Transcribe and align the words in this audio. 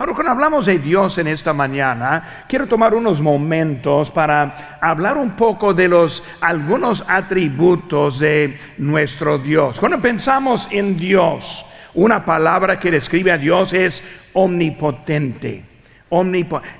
Ahora, 0.00 0.14
cuando 0.14 0.32
hablamos 0.32 0.64
de 0.64 0.78
Dios 0.78 1.18
en 1.18 1.26
esta 1.26 1.52
mañana, 1.52 2.46
quiero 2.48 2.66
tomar 2.66 2.94
unos 2.94 3.20
momentos 3.20 4.10
para 4.10 4.78
hablar 4.80 5.18
un 5.18 5.32
poco 5.32 5.74
de 5.74 5.88
los 5.88 6.24
algunos 6.40 7.04
atributos 7.06 8.18
de 8.18 8.58
nuestro 8.78 9.36
Dios. 9.36 9.78
Cuando 9.78 10.00
pensamos 10.00 10.68
en 10.70 10.96
Dios, 10.96 11.66
una 11.92 12.24
palabra 12.24 12.78
que 12.78 12.90
describe 12.90 13.30
a 13.30 13.36
Dios 13.36 13.74
es 13.74 14.02
omnipotente. 14.32 15.64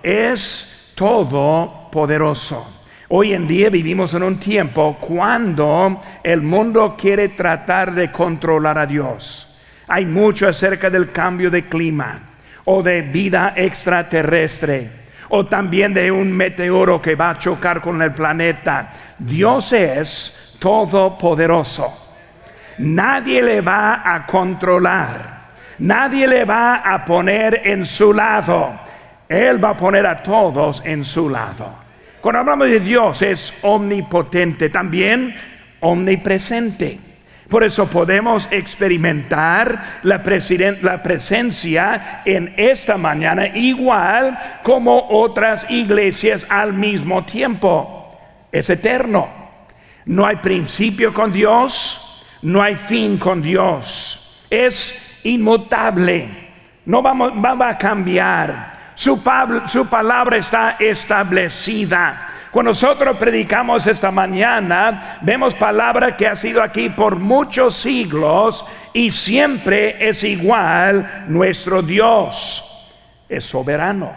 es 0.02 0.93
todopoderoso. 0.95 2.82
Hoy 3.09 3.34
en 3.34 3.46
día 3.46 3.68
vivimos 3.68 4.14
en 4.14 4.23
un 4.23 4.41
tiempo 4.41 4.96
cuando 4.98 6.00
el 6.23 6.41
mundo 6.41 6.96
quiere 6.98 7.29
tratar 7.29 7.95
de 7.95 8.11
controlar 8.11 8.79
a 8.79 8.87
Dios. 8.87 9.61
Hay 9.89 10.07
mucho 10.07 10.48
acerca 10.48 10.89
del 10.89 11.12
cambio 11.12 11.50
de 11.50 11.64
clima 11.64 12.29
o 12.64 12.82
de 12.82 13.02
vida 13.02 13.52
extraterrestre 13.56 15.00
o 15.30 15.46
también 15.46 15.95
de 15.95 16.10
un 16.10 16.30
meteoro 16.32 17.00
que 17.00 17.14
va 17.14 17.30
a 17.30 17.38
chocar 17.38 17.80
con 17.80 18.02
el 18.02 18.12
planeta. 18.12 18.91
Dios 19.19 19.73
es 19.73 20.56
todopoderoso. 20.59 22.10
Nadie 22.78 23.42
le 23.42 23.60
va 23.60 24.02
a 24.05 24.27
controlar. 24.27 25.41
Nadie 25.78 26.27
le 26.27 26.45
va 26.45 26.77
a 26.77 27.05
poner 27.05 27.62
en 27.64 27.84
su 27.84 28.12
lado. 28.12 28.80
Él 29.28 29.62
va 29.62 29.70
a 29.70 29.77
poner 29.77 30.06
a 30.06 30.22
todos 30.22 30.83
en 30.84 31.05
su 31.05 31.28
lado. 31.28 31.78
Cuando 32.20 32.41
hablamos 32.41 32.66
de 32.69 32.80
Dios 32.80 33.22
es 33.22 33.55
omnipotente, 33.62 34.69
también 34.69 35.34
omnipresente. 35.80 37.09
Por 37.50 37.64
eso 37.64 37.90
podemos 37.90 38.46
experimentar 38.52 40.00
la, 40.04 40.22
la, 40.82 41.02
presencia 41.02 42.22
en 42.24 42.54
esta 42.56 42.96
mañana 42.96 43.48
igual 43.48 44.38
como 44.62 45.08
otras 45.10 45.68
iglesias 45.68 46.46
al 46.48 46.72
mismo 46.72 47.25
tiempo. 47.25 48.16
Es 48.52 48.70
eterno. 48.70 49.28
No 50.06 50.25
hay 50.25 50.36
principio 50.36 51.12
con 51.12 51.33
Dios, 51.33 52.25
no 52.42 52.62
hay 52.62 52.77
fin 52.77 53.19
con 53.19 53.42
Dios. 53.42 54.47
Es 54.48 55.20
inmutable. 55.25 56.28
No 56.86 57.03
vamos, 57.03 57.32
va 57.32 57.69
a 57.69 57.77
cambiar. 57.77 58.80
Su, 59.00 59.22
palabra 59.22 60.36
está 60.36 60.77
establecida. 60.78 62.28
Cuando 62.51 62.70
nosotros 62.70 63.17
predicamos 63.17 63.87
esta 63.87 64.11
mañana, 64.11 65.19
vemos 65.23 65.55
palabra 65.55 66.17
que 66.17 66.27
ha 66.27 66.34
sido 66.34 66.61
aquí 66.61 66.89
por 66.91 67.17
muchos 67.17 67.77
siglos 67.77 68.65
y 68.93 69.12
siempre 69.12 70.09
es 70.09 70.25
igual 70.25 71.27
nuestro 71.28 71.81
Dios. 71.81 72.93
Es 73.28 73.45
soberano. 73.45 74.12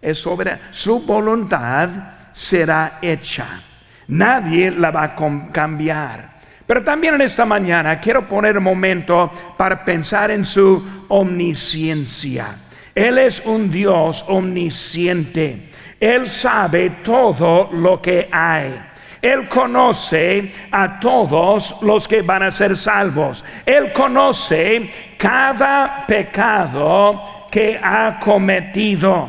Es 0.00 0.18
soberano. 0.18 0.60
Su 0.70 1.00
voluntad 1.00 1.88
será 2.30 2.98
hecha. 3.02 3.60
Nadie 4.06 4.70
la 4.70 4.92
va 4.92 5.02
a 5.02 5.50
cambiar. 5.50 6.30
Pero 6.64 6.84
también 6.84 7.14
en 7.14 7.22
esta 7.22 7.44
mañana 7.44 7.98
quiero 7.98 8.28
poner 8.28 8.58
un 8.58 8.64
momento 8.64 9.32
para 9.56 9.84
pensar 9.84 10.30
en 10.30 10.44
su 10.44 11.04
omnisciencia. 11.08 12.54
Él 12.94 13.18
es 13.18 13.44
un 13.44 13.72
Dios 13.72 14.24
omnisciente. 14.28 15.69
Él 16.00 16.26
sabe 16.26 16.90
todo 17.04 17.68
lo 17.72 18.00
que 18.00 18.26
hay. 18.32 18.80
Él 19.20 19.46
conoce 19.50 20.50
a 20.72 20.98
todos 20.98 21.82
los 21.82 22.08
que 22.08 22.22
van 22.22 22.44
a 22.44 22.50
ser 22.50 22.74
salvos. 22.74 23.44
Él 23.66 23.92
conoce 23.92 24.90
cada 25.18 26.06
pecado 26.06 27.48
que 27.50 27.78
ha 27.82 28.18
cometido. 28.18 29.28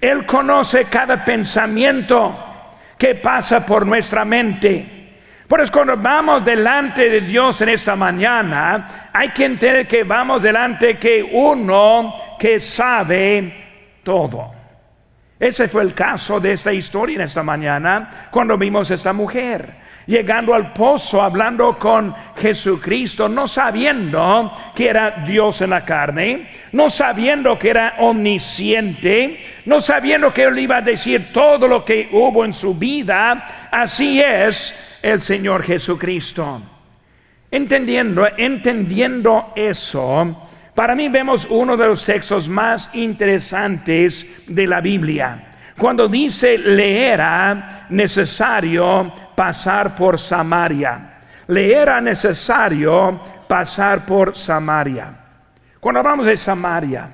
Él 0.00 0.26
conoce 0.26 0.86
cada 0.86 1.24
pensamiento 1.24 2.36
que 2.98 3.14
pasa 3.14 3.64
por 3.64 3.86
nuestra 3.86 4.24
mente. 4.24 4.94
Por 5.46 5.60
eso 5.60 5.72
cuando 5.72 5.96
vamos 5.96 6.44
delante 6.44 7.08
de 7.08 7.20
Dios 7.20 7.60
en 7.60 7.68
esta 7.68 7.94
mañana, 7.94 9.10
hay 9.12 9.28
que 9.28 9.44
entender 9.44 9.86
que 9.86 10.02
vamos 10.02 10.42
delante 10.42 10.98
que 10.98 11.22
uno 11.22 12.16
que 12.40 12.58
sabe 12.58 14.00
todo. 14.02 14.55
Ese 15.38 15.68
fue 15.68 15.82
el 15.82 15.94
caso 15.94 16.40
de 16.40 16.52
esta 16.52 16.72
historia 16.72 17.16
en 17.16 17.22
esta 17.22 17.42
mañana, 17.42 18.28
cuando 18.30 18.56
vimos 18.56 18.90
a 18.90 18.94
esta 18.94 19.12
mujer 19.12 19.86
llegando 20.06 20.54
al 20.54 20.72
pozo, 20.72 21.20
hablando 21.20 21.76
con 21.78 22.14
Jesucristo, 22.36 23.28
no 23.28 23.46
sabiendo 23.46 24.52
que 24.74 24.88
era 24.88 25.24
Dios 25.26 25.60
en 25.60 25.70
la 25.70 25.84
carne, 25.84 26.48
no 26.72 26.88
sabiendo 26.88 27.58
que 27.58 27.70
era 27.70 27.96
omnisciente, 27.98 29.44
no 29.66 29.80
sabiendo 29.80 30.32
que 30.32 30.44
él 30.44 30.58
iba 30.58 30.78
a 30.78 30.82
decir 30.82 31.32
todo 31.32 31.66
lo 31.68 31.84
que 31.84 32.08
hubo 32.12 32.44
en 32.44 32.52
su 32.52 32.74
vida. 32.74 33.68
Así 33.70 34.20
es 34.20 34.98
el 35.02 35.20
Señor 35.20 35.62
Jesucristo. 35.64 36.62
Entendiendo, 37.50 38.26
entendiendo 38.36 39.52
eso, 39.56 40.45
para 40.76 40.94
mí 40.94 41.08
vemos 41.08 41.44
uno 41.50 41.76
de 41.76 41.86
los 41.86 42.04
textos 42.04 42.48
más 42.48 42.90
interesantes 42.94 44.24
de 44.46 44.66
la 44.68 44.80
Biblia. 44.80 45.48
Cuando 45.76 46.06
dice 46.06 46.56
le 46.56 47.08
era 47.08 47.86
necesario 47.90 49.12
pasar 49.34 49.96
por 49.96 50.20
Samaria. 50.20 51.14
Le 51.48 51.74
era 51.74 52.00
necesario 52.00 53.20
pasar 53.48 54.06
por 54.06 54.36
Samaria. 54.36 55.08
Cuando 55.80 55.98
hablamos 55.98 56.26
de 56.26 56.36
Samaria, 56.36 57.08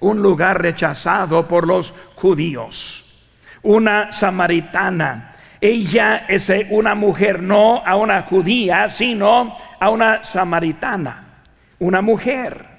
un 0.00 0.20
lugar 0.20 0.60
rechazado 0.60 1.48
por 1.48 1.66
los 1.66 1.94
judíos, 2.16 3.02
una 3.62 4.12
samaritana 4.12 5.36
ella 5.60 6.26
es 6.28 6.52
una 6.70 6.94
mujer, 6.94 7.42
no 7.42 7.82
a 7.84 7.96
una 7.96 8.22
judía, 8.22 8.88
sino 8.88 9.56
a 9.80 9.90
una 9.90 10.22
samaritana, 10.22 11.24
una 11.78 12.00
mujer. 12.02 12.76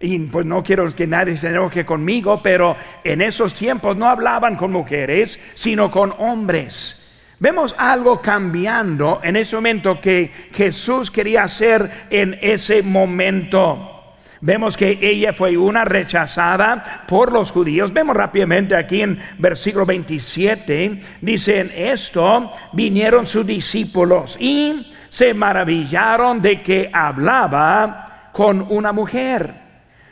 Y 0.00 0.18
pues 0.18 0.46
no 0.46 0.62
quiero 0.62 0.90
que 0.94 1.06
nadie 1.06 1.36
se 1.36 1.48
enoje 1.48 1.84
conmigo, 1.84 2.40
pero 2.42 2.76
en 3.04 3.20
esos 3.20 3.52
tiempos 3.52 3.96
no 3.96 4.06
hablaban 4.08 4.56
con 4.56 4.72
mujeres, 4.72 5.38
sino 5.54 5.90
con 5.90 6.14
hombres. 6.18 6.96
Vemos 7.38 7.74
algo 7.78 8.20
cambiando 8.20 9.20
en 9.22 9.36
ese 9.36 9.56
momento 9.56 10.00
que 10.00 10.30
Jesús 10.52 11.10
quería 11.10 11.44
hacer 11.44 12.06
en 12.10 12.38
ese 12.40 12.82
momento. 12.82 14.14
Vemos 14.42 14.76
que 14.76 14.98
ella 15.00 15.34
fue 15.34 15.56
una 15.56 15.84
rechazada 15.84 17.04
por 17.06 17.30
los 17.30 17.50
judíos. 17.50 17.92
Vemos 17.92 18.16
rápidamente 18.16 18.74
aquí 18.74 19.02
en 19.02 19.18
versículo 19.38 19.84
27, 19.84 21.00
dicen 21.20 21.70
esto, 21.76 22.50
vinieron 22.72 23.26
sus 23.26 23.46
discípulos 23.46 24.38
y 24.40 24.90
se 25.10 25.34
maravillaron 25.34 26.40
de 26.40 26.62
que 26.62 26.90
hablaba 26.92 28.09
con 28.32 28.66
una 28.70 28.92
mujer. 28.92 29.54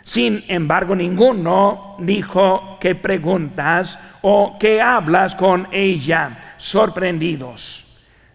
Sin 0.02 0.44
embargo, 0.48 0.94
ninguno 0.96 1.96
dijo 1.98 2.78
que 2.80 2.94
preguntas 2.94 3.98
o 4.22 4.56
que 4.58 4.80
hablas 4.80 5.34
con 5.34 5.68
ella, 5.70 6.54
sorprendidos. 6.56 7.86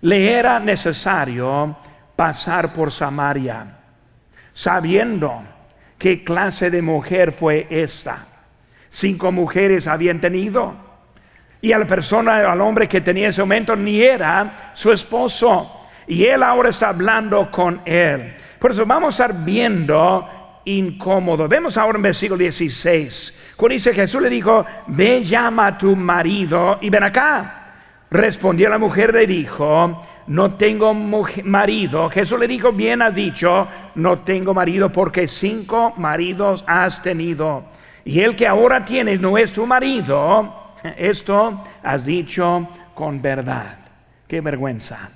Le 0.01 0.33
era 0.33 0.59
necesario 0.59 1.75
pasar 2.15 2.73
por 2.73 2.91
Samaria, 2.91 3.65
sabiendo 4.53 5.53
¿Qué 6.03 6.21
clase 6.21 6.69
de 6.69 6.81
mujer 6.81 7.31
fue 7.31 7.65
esta? 7.69 8.25
Cinco 8.89 9.31
mujeres 9.31 9.87
habían 9.87 10.19
tenido. 10.19 10.75
Y 11.61 11.71
a 11.71 11.79
la 11.79 11.85
persona, 11.85 12.51
al 12.51 12.59
hombre 12.59 12.89
que 12.89 12.99
tenía 12.99 13.29
ese 13.29 13.41
momento, 13.41 13.73
ni 13.73 14.01
era 14.01 14.71
su 14.73 14.91
esposo. 14.91 15.87
Y 16.05 16.25
él 16.25 16.43
ahora 16.43 16.71
está 16.71 16.89
hablando 16.89 17.49
con 17.49 17.79
él. 17.85 18.33
Por 18.63 18.71
eso 18.71 18.85
vamos 18.85 19.19
a 19.19 19.25
estar 19.25 19.43
viendo 19.43 20.25
incómodo. 20.63 21.49
Vemos 21.49 21.77
ahora 21.77 21.97
en 21.97 22.03
versículo 22.03 22.37
16. 22.37 23.55
Cuando 23.57 23.73
dice 23.73 23.93
Jesús 23.93 24.21
le 24.21 24.29
dijo, 24.29 24.65
ve 24.87 25.21
llama 25.21 25.67
a 25.67 25.77
tu 25.77 25.97
marido 25.97 26.77
y 26.79 26.89
ven 26.89 27.03
acá. 27.03 27.73
Respondió 28.09 28.69
la 28.69 28.77
mujer, 28.77 29.13
le 29.13 29.27
dijo, 29.27 30.01
no 30.27 30.55
tengo 30.55 30.93
marido. 30.93 32.09
Jesús 32.09 32.39
le 32.39 32.47
dijo, 32.47 32.71
bien 32.71 33.01
has 33.01 33.15
dicho, 33.15 33.67
no 33.95 34.19
tengo 34.19 34.53
marido 34.53 34.89
porque 34.93 35.27
cinco 35.27 35.93
maridos 35.97 36.63
has 36.65 37.03
tenido. 37.03 37.65
Y 38.05 38.21
el 38.21 38.33
que 38.33 38.47
ahora 38.47 38.85
tienes 38.85 39.19
no 39.19 39.37
es 39.37 39.51
tu 39.51 39.65
marido. 39.65 40.77
Esto 40.97 41.65
has 41.83 42.05
dicho 42.05 42.69
con 42.95 43.21
verdad. 43.21 43.79
Qué 44.25 44.39
vergüenza. 44.39 45.09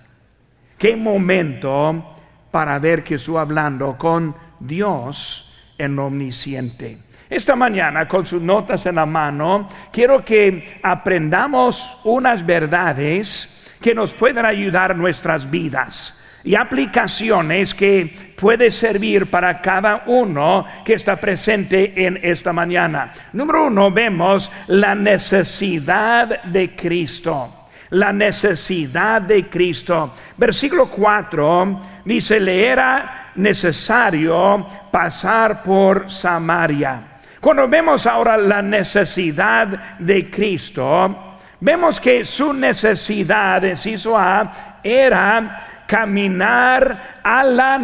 Qué 0.77 0.97
momento 0.97 2.16
para 2.57 2.79
ver 2.79 3.03
que 3.03 3.13
estoy 3.13 3.37
hablando 3.37 3.95
con 3.99 4.35
Dios 4.59 5.47
en 5.77 5.99
omnisciente. 5.99 6.97
Esta 7.29 7.55
mañana, 7.55 8.07
con 8.07 8.25
sus 8.25 8.41
notas 8.41 8.83
en 8.87 8.95
la 8.95 9.05
mano, 9.05 9.67
quiero 9.91 10.25
que 10.25 10.79
aprendamos 10.81 11.99
unas 12.03 12.43
verdades 12.43 13.75
que 13.79 13.93
nos 13.93 14.15
pueden 14.15 14.43
ayudar 14.43 14.95
nuestras 14.95 15.47
vidas. 15.47 16.19
y 16.43 16.55
aplicaciones 16.55 17.75
que 17.75 18.33
puede 18.35 18.71
servir 18.71 19.29
para 19.29 19.61
cada 19.61 20.03
uno 20.07 20.65
que 20.83 20.93
está 20.93 21.17
presente 21.17 21.93
en 22.05 22.17
esta 22.23 22.53
mañana. 22.53 23.11
Número 23.33 23.67
uno, 23.67 23.91
vemos 23.91 24.49
la 24.67 24.95
necesidad 24.95 26.43
de 26.43 26.73
Cristo. 26.73 27.56
La 27.91 28.11
necesidad 28.11 29.21
de 29.21 29.47
Cristo. 29.49 30.13
Versículo 30.37 30.87
4 30.87 31.81
dice, 32.05 32.39
le 32.39 32.67
era 32.67 33.31
necesario 33.35 34.67
pasar 34.91 35.63
por 35.63 36.09
Samaria. 36.09 37.01
Cuando 37.39 37.67
vemos 37.67 38.05
ahora 38.07 38.35
la 38.35 38.61
necesidad 38.61 39.67
de 39.99 40.29
Cristo, 40.29 41.37
vemos 41.59 41.99
que 41.99 42.25
su 42.25 42.51
necesidad, 42.51 43.63
inciso 43.63 44.17
A, 44.17 44.79
era 44.83 45.83
caminar 45.87 47.19
a 47.23 47.43
la, 47.43 47.77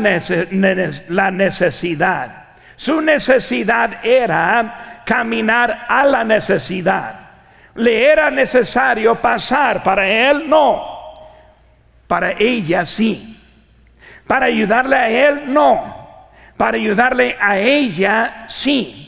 necesidad. 1.31 2.44
Su 2.75 3.01
necesidad 3.01 4.03
era 4.03 5.01
caminar 5.05 5.85
a 5.88 6.05
la 6.05 6.23
necesidad. 6.23 7.23
¿Le 7.75 8.12
era 8.12 8.30
necesario 8.30 9.16
pasar? 9.16 9.81
Para 9.81 10.08
él 10.08 10.48
no. 10.48 10.84
Para 12.08 12.31
ella 12.31 12.86
sí. 12.86 13.40
Para 14.28 14.46
ayudarle 14.46 14.96
a 14.96 15.10
él 15.10 15.54
no. 15.54 16.30
Para 16.58 16.78
ayudarle 16.78 17.36
a 17.40 17.58
ella 17.58 18.46
sí. 18.48 19.04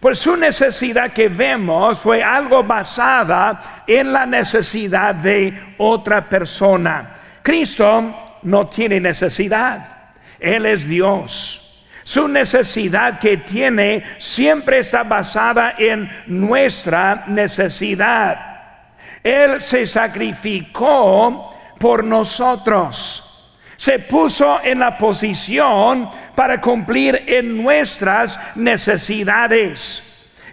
Pues 0.00 0.18
su 0.18 0.36
necesidad 0.36 1.12
que 1.12 1.28
vemos 1.28 1.98
fue 1.98 2.22
algo 2.22 2.62
basada 2.62 3.82
en 3.86 4.12
la 4.12 4.26
necesidad 4.26 5.14
de 5.14 5.74
otra 5.78 6.28
persona. 6.28 7.14
Cristo 7.42 8.38
no 8.42 8.66
tiene 8.66 9.00
necesidad. 9.00 10.12
Él 10.38 10.66
es 10.66 10.86
Dios. 10.86 11.67
Su 12.08 12.26
necesidad 12.26 13.18
que 13.18 13.36
tiene 13.36 14.02
siempre 14.16 14.78
está 14.78 15.02
basada 15.02 15.74
en 15.76 16.10
nuestra 16.26 17.24
necesidad. 17.26 18.38
Él 19.22 19.60
se 19.60 19.84
sacrificó 19.84 21.54
por 21.78 22.02
nosotros. 22.02 23.52
Se 23.76 23.98
puso 23.98 24.58
en 24.64 24.78
la 24.78 24.96
posición 24.96 26.08
para 26.34 26.62
cumplir 26.62 27.24
en 27.26 27.62
nuestras 27.62 28.40
necesidades. 28.56 30.02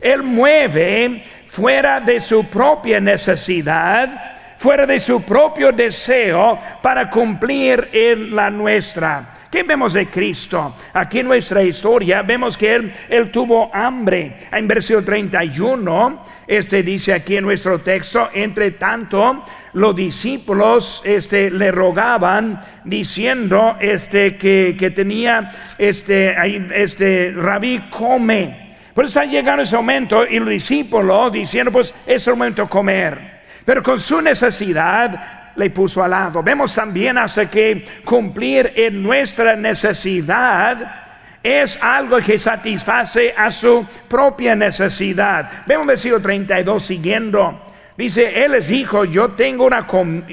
Él 0.02 0.24
mueve 0.24 1.24
fuera 1.48 2.02
de 2.02 2.20
su 2.20 2.44
propia 2.48 3.00
necesidad 3.00 4.35
fuera 4.66 4.88
de 4.88 5.00
su 5.00 5.22
propio 5.22 5.72
deseo 5.72 6.58
para 6.82 7.08
cumplir 7.08 7.88
en 7.94 8.36
la 8.36 8.50
nuestra. 8.50 9.46
¿Qué 9.52 9.62
vemos 9.62 9.94
de 9.94 10.08
Cristo? 10.08 10.76
Aquí 10.92 11.20
en 11.20 11.28
nuestra 11.28 11.62
historia 11.62 12.24
vemos 12.24 12.58
que 12.58 12.74
Él, 12.74 13.30
tuvo 13.32 13.70
hambre. 13.72 14.38
En 14.52 14.68
versículo 14.68 15.06
31, 15.06 16.26
este 16.48 16.82
dice 16.82 17.14
aquí 17.14 17.38
en 17.38 17.44
nuestro 17.44 17.78
texto, 17.78 18.30
entre 18.34 18.72
tanto, 18.72 19.46
los 19.74 19.96
discípulos 19.96 21.04
este, 21.06 21.52
le 21.52 21.70
rogaban 21.70 22.60
diciendo 22.86 23.78
este, 23.80 24.36
que, 24.36 24.76
que 24.80 24.90
tenía, 24.90 25.52
este, 25.78 26.36
este, 26.74 27.34
rabí, 27.36 27.84
come. 27.92 28.80
Pues 28.96 29.10
está 29.10 29.26
llegando 29.26 29.62
ese 29.62 29.76
momento 29.76 30.26
y 30.26 30.40
los 30.40 30.50
discípulos 30.50 31.32
diciendo, 31.32 31.72
pues 31.72 31.94
es 32.08 32.26
el 32.26 32.34
momento 32.34 32.64
de 32.64 32.68
comer. 32.70 33.35
Pero 33.66 33.82
con 33.82 34.00
su 34.00 34.22
necesidad 34.22 35.52
le 35.56 35.70
puso 35.72 36.04
al 36.04 36.12
lado. 36.12 36.44
Vemos 36.44 36.74
también 36.74 37.18
hace 37.18 37.48
que 37.48 37.84
cumplir 38.06 38.74
en 38.76 39.02
nuestra 39.02 39.56
necesidad 39.56 41.04
es 41.42 41.78
algo 41.82 42.18
que 42.18 42.40
satisface 42.40 43.34
a 43.38 43.52
su 43.52 43.86
propia 44.08 44.56
necesidad. 44.56 45.64
Vemos 45.68 45.86
versículo 45.86 46.20
32 46.20 46.84
siguiendo. 46.84 47.62
Dice, 47.96 48.44
Él 48.44 48.54
les 48.54 48.68
dijo, 48.68 49.06
yo 49.06 49.30
tengo 49.34 49.66
una, 49.66 49.86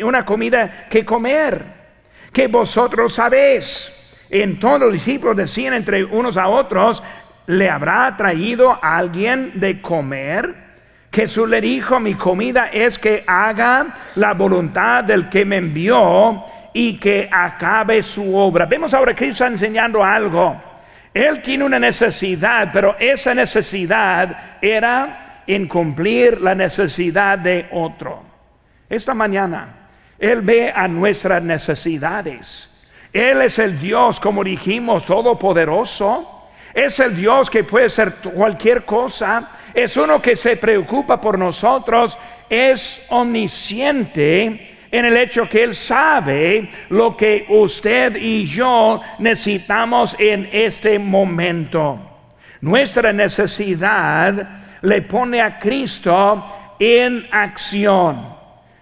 una 0.02 0.24
comida 0.24 0.86
que 0.88 1.04
comer, 1.04 1.64
que 2.32 2.48
vosotros 2.48 3.12
sabéis. 3.14 3.98
En 4.30 4.58
todos 4.58 4.80
los 4.80 4.92
discípulos 4.94 5.36
decían 5.36 5.74
entre 5.74 6.02
unos 6.02 6.38
a 6.38 6.48
otros, 6.48 7.02
¿le 7.46 7.68
habrá 7.68 8.16
traído 8.16 8.78
alguien 8.82 9.52
de 9.60 9.82
comer? 9.82 10.71
Jesús 11.12 11.48
le 11.48 11.60
dijo, 11.60 12.00
mi 12.00 12.14
comida 12.14 12.68
es 12.72 12.98
que 12.98 13.22
haga 13.26 13.94
la 14.14 14.32
voluntad 14.32 15.04
del 15.04 15.28
que 15.28 15.44
me 15.44 15.58
envió 15.58 16.42
y 16.72 16.96
que 16.96 17.28
acabe 17.30 18.02
su 18.02 18.34
obra. 18.34 18.64
Vemos 18.64 18.94
ahora 18.94 19.12
que 19.12 19.26
Cristo 19.26 19.44
enseñando 19.44 20.02
algo. 20.02 20.60
Él 21.12 21.42
tiene 21.42 21.64
una 21.64 21.78
necesidad, 21.78 22.70
pero 22.72 22.96
esa 22.98 23.34
necesidad 23.34 24.58
era 24.62 25.42
en 25.46 25.68
cumplir 25.68 26.40
la 26.40 26.54
necesidad 26.54 27.38
de 27.38 27.68
otro. 27.72 28.22
Esta 28.88 29.12
mañana, 29.12 29.68
Él 30.18 30.40
ve 30.40 30.72
a 30.74 30.88
nuestras 30.88 31.42
necesidades. 31.42 32.70
Él 33.12 33.42
es 33.42 33.58
el 33.58 33.78
Dios, 33.78 34.18
como 34.18 34.42
dijimos, 34.42 35.04
todopoderoso. 35.04 36.41
Es 36.74 36.98
el 37.00 37.14
Dios 37.14 37.50
que 37.50 37.64
puede 37.64 37.88
ser 37.88 38.14
cualquier 38.34 38.84
cosa. 38.84 39.50
Es 39.74 39.96
uno 39.96 40.22
que 40.22 40.36
se 40.36 40.56
preocupa 40.56 41.20
por 41.20 41.38
nosotros. 41.38 42.18
Es 42.48 43.04
omnisciente 43.10 44.72
en 44.90 45.04
el 45.04 45.16
hecho 45.16 45.48
que 45.48 45.64
Él 45.64 45.74
sabe 45.74 46.70
lo 46.90 47.16
que 47.16 47.46
usted 47.48 48.16
y 48.16 48.44
yo 48.44 49.00
necesitamos 49.18 50.14
en 50.18 50.48
este 50.52 50.98
momento. 50.98 51.98
Nuestra 52.60 53.12
necesidad 53.12 54.60
le 54.82 55.02
pone 55.02 55.40
a 55.40 55.58
Cristo 55.58 56.74
en 56.78 57.26
acción. 57.30 58.36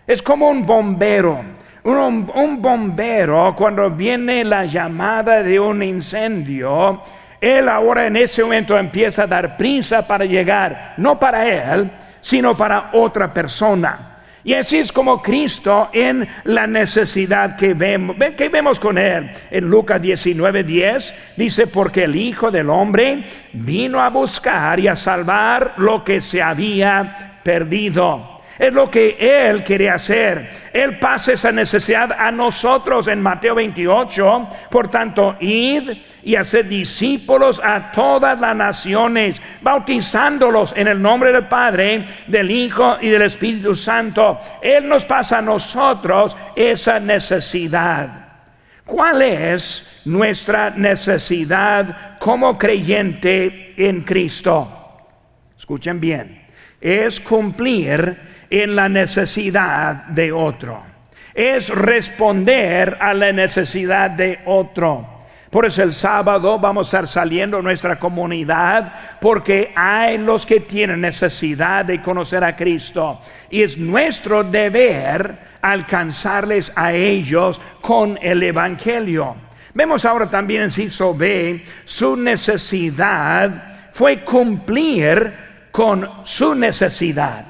Es 0.07 0.21
como 0.21 0.51
un 0.51 0.67
bombero. 0.67 1.61
Un, 1.83 2.31
un 2.35 2.61
bombero 2.61 3.55
cuando 3.57 3.89
viene 3.89 4.45
la 4.45 4.67
llamada 4.67 5.43
de 5.43 5.59
un 5.59 5.83
incendio, 5.83 7.03
él 7.41 7.69
ahora 7.69 8.07
en 8.07 8.17
ese 8.17 8.43
momento 8.43 8.79
empieza 8.79 9.23
a 9.23 9.27
dar 9.27 9.57
prisa 9.57 10.07
para 10.07 10.25
llegar, 10.25 10.95
no 10.97 11.19
para 11.19 11.75
él, 11.75 11.91
sino 12.21 12.57
para 12.57 12.91
otra 12.93 13.33
persona. 13.33 14.07
Y 14.43 14.55
así 14.55 14.79
es 14.79 14.91
como 14.91 15.21
Cristo 15.21 15.91
en 15.93 16.27
la 16.45 16.67
necesidad 16.67 17.57
que 17.57 17.75
vemos. 17.75 18.17
¿Qué 18.37 18.49
vemos 18.49 18.81
con 18.81 18.97
él? 18.97 19.31
En 19.51 19.69
Lucas 19.69 20.01
19, 20.01 20.65
10 20.65 21.15
dice, 21.37 21.67
porque 21.67 22.05
el 22.05 22.17
Hijo 22.17 22.51
del 22.51 22.71
Hombre 22.71 23.25
vino 23.53 24.01
a 24.01 24.09
buscar 24.09 24.81
y 24.81 24.89
a 24.89 24.97
salvar 24.97 25.75
lo 25.77 26.05
que 26.05 26.23
se 26.23 26.41
había 26.41 27.41
perdido. 27.43 28.40
Es 28.61 28.75
lo 28.75 28.91
que 28.91 29.17
Él 29.19 29.65
quiere 29.65 29.89
hacer. 29.89 30.51
Él 30.75 30.99
pasa 30.99 31.33
esa 31.33 31.51
necesidad 31.51 32.13
a 32.13 32.31
nosotros 32.31 33.09
en 33.09 33.23
Mateo 33.23 33.55
28. 33.55 34.49
Por 34.71 34.91
tanto, 34.91 35.35
id 35.41 35.91
y 36.23 36.37
hacer 36.37 36.69
discípulos 36.69 37.59
a 37.65 37.91
todas 37.91 38.39
las 38.39 38.55
naciones, 38.55 39.41
bautizándolos 39.63 40.75
en 40.77 40.89
el 40.89 41.01
nombre 41.01 41.33
del 41.33 41.47
Padre, 41.47 42.05
del 42.27 42.51
Hijo 42.51 42.99
y 43.01 43.09
del 43.09 43.23
Espíritu 43.23 43.75
Santo. 43.75 44.39
Él 44.61 44.87
nos 44.87 45.07
pasa 45.07 45.39
a 45.39 45.43
nosotros 45.43 46.37
esa 46.55 47.01
necesidad. 47.01 48.29
¿Cuál 48.85 49.23
es 49.23 50.03
nuestra 50.05 50.69
necesidad 50.69 52.19
como 52.19 52.59
creyente 52.59 53.73
en 53.79 54.03
Cristo? 54.03 54.99
Escuchen 55.57 55.99
bien. 55.99 56.43
Es 56.79 57.21
cumplir 57.21 58.30
en 58.51 58.75
la 58.75 58.89
necesidad 58.89 60.07
de 60.07 60.33
otro. 60.33 60.83
Es 61.33 61.69
responder 61.69 62.99
a 63.01 63.15
la 63.15 63.33
necesidad 63.33 64.11
de 64.11 64.41
otro. 64.45 65.21
Por 65.49 65.67
eso 65.67 65.83
el 65.83 65.93
sábado 65.93 66.59
vamos 66.59 66.87
a 66.87 66.89
estar 66.89 67.07
saliendo 67.09 67.61
nuestra 67.63 67.99
comunidad 67.99 68.93
porque 69.21 69.73
hay 69.75 70.19
los 70.19 70.47
que 70.47 70.61
tienen 70.61 71.01
necesidad 71.01 71.85
de 71.85 72.03
conocer 72.03 72.45
a 72.45 72.55
Cristo. 72.55 73.21
Y 73.49 73.63
es 73.63 73.77
nuestro 73.77 74.45
deber 74.45 75.39
alcanzarles 75.61 76.73
a 76.77 76.93
ellos 76.93 77.61
con 77.81 78.19
el 78.23 78.43
Evangelio. 78.43 79.35
Vemos 79.75 80.05
ahora 80.05 80.27
también 80.27 80.63
en 80.63 80.71
Ciso 80.71 81.15
B, 81.15 81.65
su 81.85 82.17
necesidad 82.17 83.91
fue 83.93 84.25
cumplir 84.25 85.33
con 85.71 86.09
su 86.25 86.55
necesidad 86.55 87.50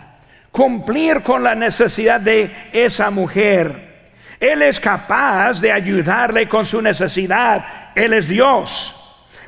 cumplir 0.50 1.22
con 1.22 1.42
la 1.42 1.54
necesidad 1.54 2.20
de 2.20 2.50
esa 2.72 3.10
mujer. 3.10 3.90
Él 4.38 4.62
es 4.62 4.80
capaz 4.80 5.60
de 5.60 5.70
ayudarle 5.70 6.48
con 6.48 6.64
su 6.64 6.80
necesidad. 6.80 7.92
Él 7.94 8.14
es 8.14 8.26
Dios. 8.26 8.96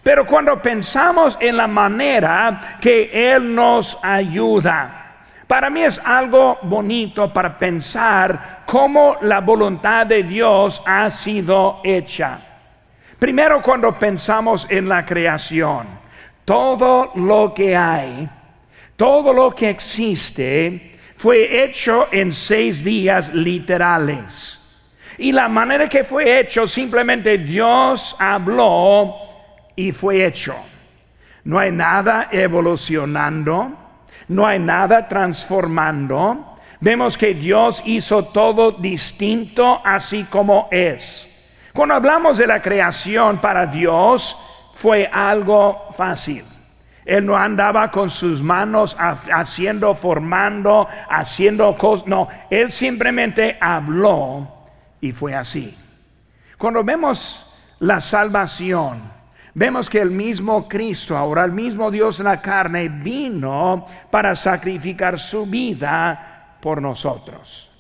Pero 0.03 0.27
cuando 0.27 0.61
pensamos 0.61 1.39
en 1.41 1.57
la 1.57 1.67
manera 1.67 2.79
que 2.81 3.11
Él 3.35 3.55
nos 3.55 3.99
ayuda, 4.03 4.99
Para 5.53 5.69
mí 5.69 5.83
es 5.83 6.01
algo 6.03 6.61
bonito 6.63 7.31
para 7.31 7.59
pensar 7.59 8.63
cómo 8.65 9.19
la 9.21 9.41
voluntad 9.43 10.07
de 10.07 10.23
Dios 10.23 10.83
ha 10.87 11.11
sido 11.11 11.83
hecha. 11.85 12.39
Primero 13.19 13.61
cuando 13.61 13.93
pensamos 13.93 14.67
en 14.71 14.89
la 14.89 15.05
creación, 15.05 15.87
todo 16.47 17.13
lo 17.17 17.53
que 17.53 17.77
hay, 17.77 18.27
todo 18.97 19.35
lo 19.35 19.55
que 19.55 19.69
existe, 19.69 20.92
fue 21.23 21.63
hecho 21.63 22.09
en 22.11 22.33
seis 22.33 22.83
días 22.83 23.33
literales. 23.33 24.59
Y 25.19 25.31
la 25.31 25.47
manera 25.47 25.89
que 25.89 26.03
fue 26.03 26.41
hecho, 26.41 26.67
simplemente 26.67 27.39
Dios 27.39 28.17
habló 28.19 29.15
y 29.77 29.93
fue 29.93 30.27
hecho. 30.27 30.57
No 31.45 31.61
hay 31.61 31.71
nada 31.71 32.29
evolucionando, 32.33 33.71
no 34.27 34.45
hay 34.45 34.59
nada 34.59 35.07
transformando. 35.07 36.57
Vemos 36.81 37.17
que 37.17 37.35
Dios 37.35 37.85
hizo 37.87 38.25
todo 38.25 38.73
distinto 38.73 39.81
así 39.85 40.25
como 40.25 40.67
es. 40.73 41.29
Cuando 41.73 41.95
hablamos 41.95 42.37
de 42.37 42.49
la 42.49 42.61
creación 42.61 43.39
para 43.39 43.67
Dios, 43.67 44.37
fue 44.75 45.07
algo 45.07 45.87
fácil. 45.97 46.45
Él 47.05 47.27
no 47.27 47.37
andaba 47.37 47.91
con 47.91 48.11
sus 48.11 48.43
manos 48.43 48.97
haciendo, 48.99 49.95
formando, 49.95 50.89
haciendo 51.09 51.77
cosas. 51.77 52.07
No, 52.07 52.29
él 52.49 52.71
simplemente 52.71 53.59
habló 53.61 54.49
y 55.01 55.13
fue 55.13 55.35
así. 55.35 55.77
Cuando 56.57 56.85
vemos 56.85 57.59
la 57.81 58.01
salvación, 58.01 59.03
vemos 59.53 59.91
que 59.91 60.01
el 60.01 60.13
mismo 60.13 60.69
Cristo, 60.69 61.17
ahora 61.17 61.45
el 61.45 61.53
mismo 61.53 61.91
Dios 61.91 62.21
en 62.21 62.27
la 62.27 62.41
carne, 62.41 62.89
vino 62.89 63.85
para 64.11 64.37
sacrificar 64.37 65.19
su 65.19 65.45
vida 65.45 66.57
por 66.61 66.81
nosotros. 66.81 67.71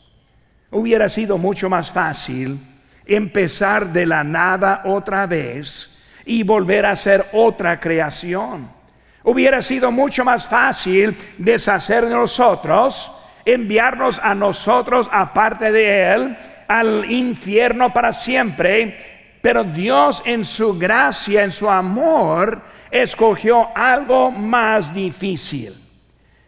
Hubiera 0.72 1.08
sido 1.08 1.38
mucho 1.38 1.70
más 1.70 1.92
fácil 1.92 2.60
empezar 3.06 3.92
de 3.92 4.06
la 4.06 4.24
nada 4.24 4.82
otra 4.84 5.26
vez 5.26 5.96
y 6.24 6.42
volver 6.42 6.86
a 6.86 6.96
ser 6.96 7.26
otra 7.32 7.78
creación. 7.78 8.81
Hubiera 9.24 9.62
sido 9.62 9.90
mucho 9.90 10.24
más 10.24 10.48
fácil 10.48 11.16
deshacer 11.38 12.06
de 12.06 12.14
nosotros, 12.14 13.12
enviarnos 13.44 14.18
a 14.18 14.34
nosotros 14.34 15.08
aparte 15.12 15.70
de 15.70 16.12
Él 16.12 16.38
al 16.68 17.10
infierno 17.10 17.92
para 17.92 18.12
siempre, 18.12 19.38
pero 19.40 19.64
Dios 19.64 20.22
en 20.24 20.44
su 20.44 20.78
gracia, 20.78 21.44
en 21.44 21.52
su 21.52 21.68
amor, 21.68 22.62
escogió 22.90 23.68
algo 23.76 24.30
más 24.30 24.94
difícil. 24.94 25.74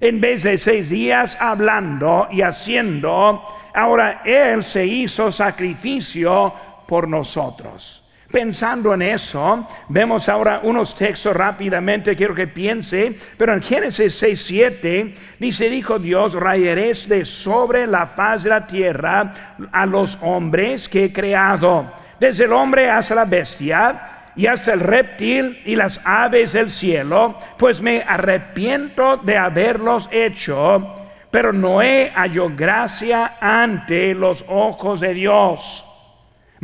En 0.01 0.21
vez 0.21 0.43
de 0.43 0.59
seis 0.59 0.91
días 0.91 1.37
hablando 1.41 2.29
y 2.31 2.43
haciendo, 2.43 3.43
ahora 3.73 4.23
Él 4.25 4.63
se 4.63 4.85
hizo 4.85 5.31
sacrificio 5.33 6.53
por 6.87 7.09
nosotros. 7.09 8.04
Pensando 8.35 8.93
en 8.93 9.03
eso, 9.03 9.65
vemos 9.89 10.29
ahora 10.29 10.59
unos 10.65 10.97
textos 10.97 11.37
rápidamente, 11.37 12.17
quiero 12.17 12.35
que 12.35 12.49
piense, 12.49 13.17
pero 13.37 13.55
en 13.55 13.63
Génesis 13.63 14.13
6, 14.17 14.45
7 14.45 15.15
dice, 15.39 15.71
dijo 15.71 16.01
Dios, 16.01 16.35
rayeres 16.35 17.09
de 17.09 17.25
sobre 17.25 17.87
la 17.87 18.09
faz 18.09 18.43
de 18.43 18.51
la 18.51 18.67
tierra 18.67 19.33
a 19.71 19.87
los 19.87 20.19
hombres 20.21 20.89
que 20.89 21.05
he 21.05 21.13
creado, 21.13 21.93
desde 22.19 22.47
el 22.47 22.53
hombre 22.53 22.91
hasta 22.91 23.15
la 23.15 23.25
bestia 23.25 24.33
y 24.35 24.49
hasta 24.49 24.73
el 24.73 24.81
reptil 24.81 25.63
y 25.65 25.77
las 25.77 26.01
aves 26.05 26.55
del 26.55 26.71
cielo, 26.71 27.39
pues 27.57 27.81
me 27.81 28.03
arrepiento 28.03 29.17
de 29.19 29.39
haberlos 29.39 30.09
hecho, 30.11 31.07
pero 31.31 31.53
Noé 31.53 32.11
halló 32.13 32.51
gracia 32.51 33.37
ante 33.41 34.13
los 34.13 34.45
ojos 34.49 35.03
de 35.03 35.15
Dios. 35.15 35.89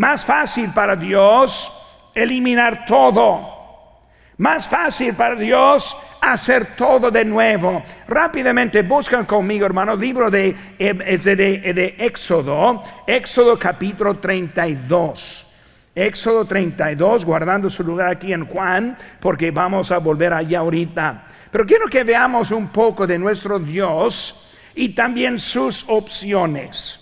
Más 0.01 0.25
fácil 0.25 0.71
para 0.75 0.97
Dios 0.97 1.71
eliminar 2.15 2.87
todo. 2.87 3.99
Más 4.39 4.67
fácil 4.67 5.13
para 5.13 5.35
Dios 5.35 5.95
hacer 6.23 6.75
todo 6.75 7.11
de 7.11 7.23
nuevo. 7.23 7.83
Rápidamente 8.09 8.81
buscan 8.81 9.27
conmigo, 9.27 9.67
hermano, 9.67 9.95
libro 9.95 10.31
de, 10.31 10.57
de, 10.79 11.75
de 11.75 11.95
Éxodo, 11.99 12.83
Éxodo 13.07 13.59
capítulo 13.59 14.15
32. 14.15 15.47
Éxodo 15.95 16.47
32, 16.47 17.27
guardando 17.27 17.69
su 17.69 17.85
lugar 17.85 18.09
aquí 18.09 18.33
en 18.33 18.47
Juan, 18.47 18.97
porque 19.21 19.51
vamos 19.51 19.93
a 19.93 19.99
volver 19.99 20.33
allá 20.33 20.61
ahorita. 20.61 21.27
Pero 21.53 21.67
quiero 21.67 21.89
que 21.89 22.05
veamos 22.05 22.53
un 22.53 22.69
poco 22.69 23.07
de 23.07 23.19
nuestro 23.19 23.59
Dios 23.59 24.51
y 24.75 24.95
también 24.95 25.39
sus 25.39 25.85
opciones. 25.87 27.00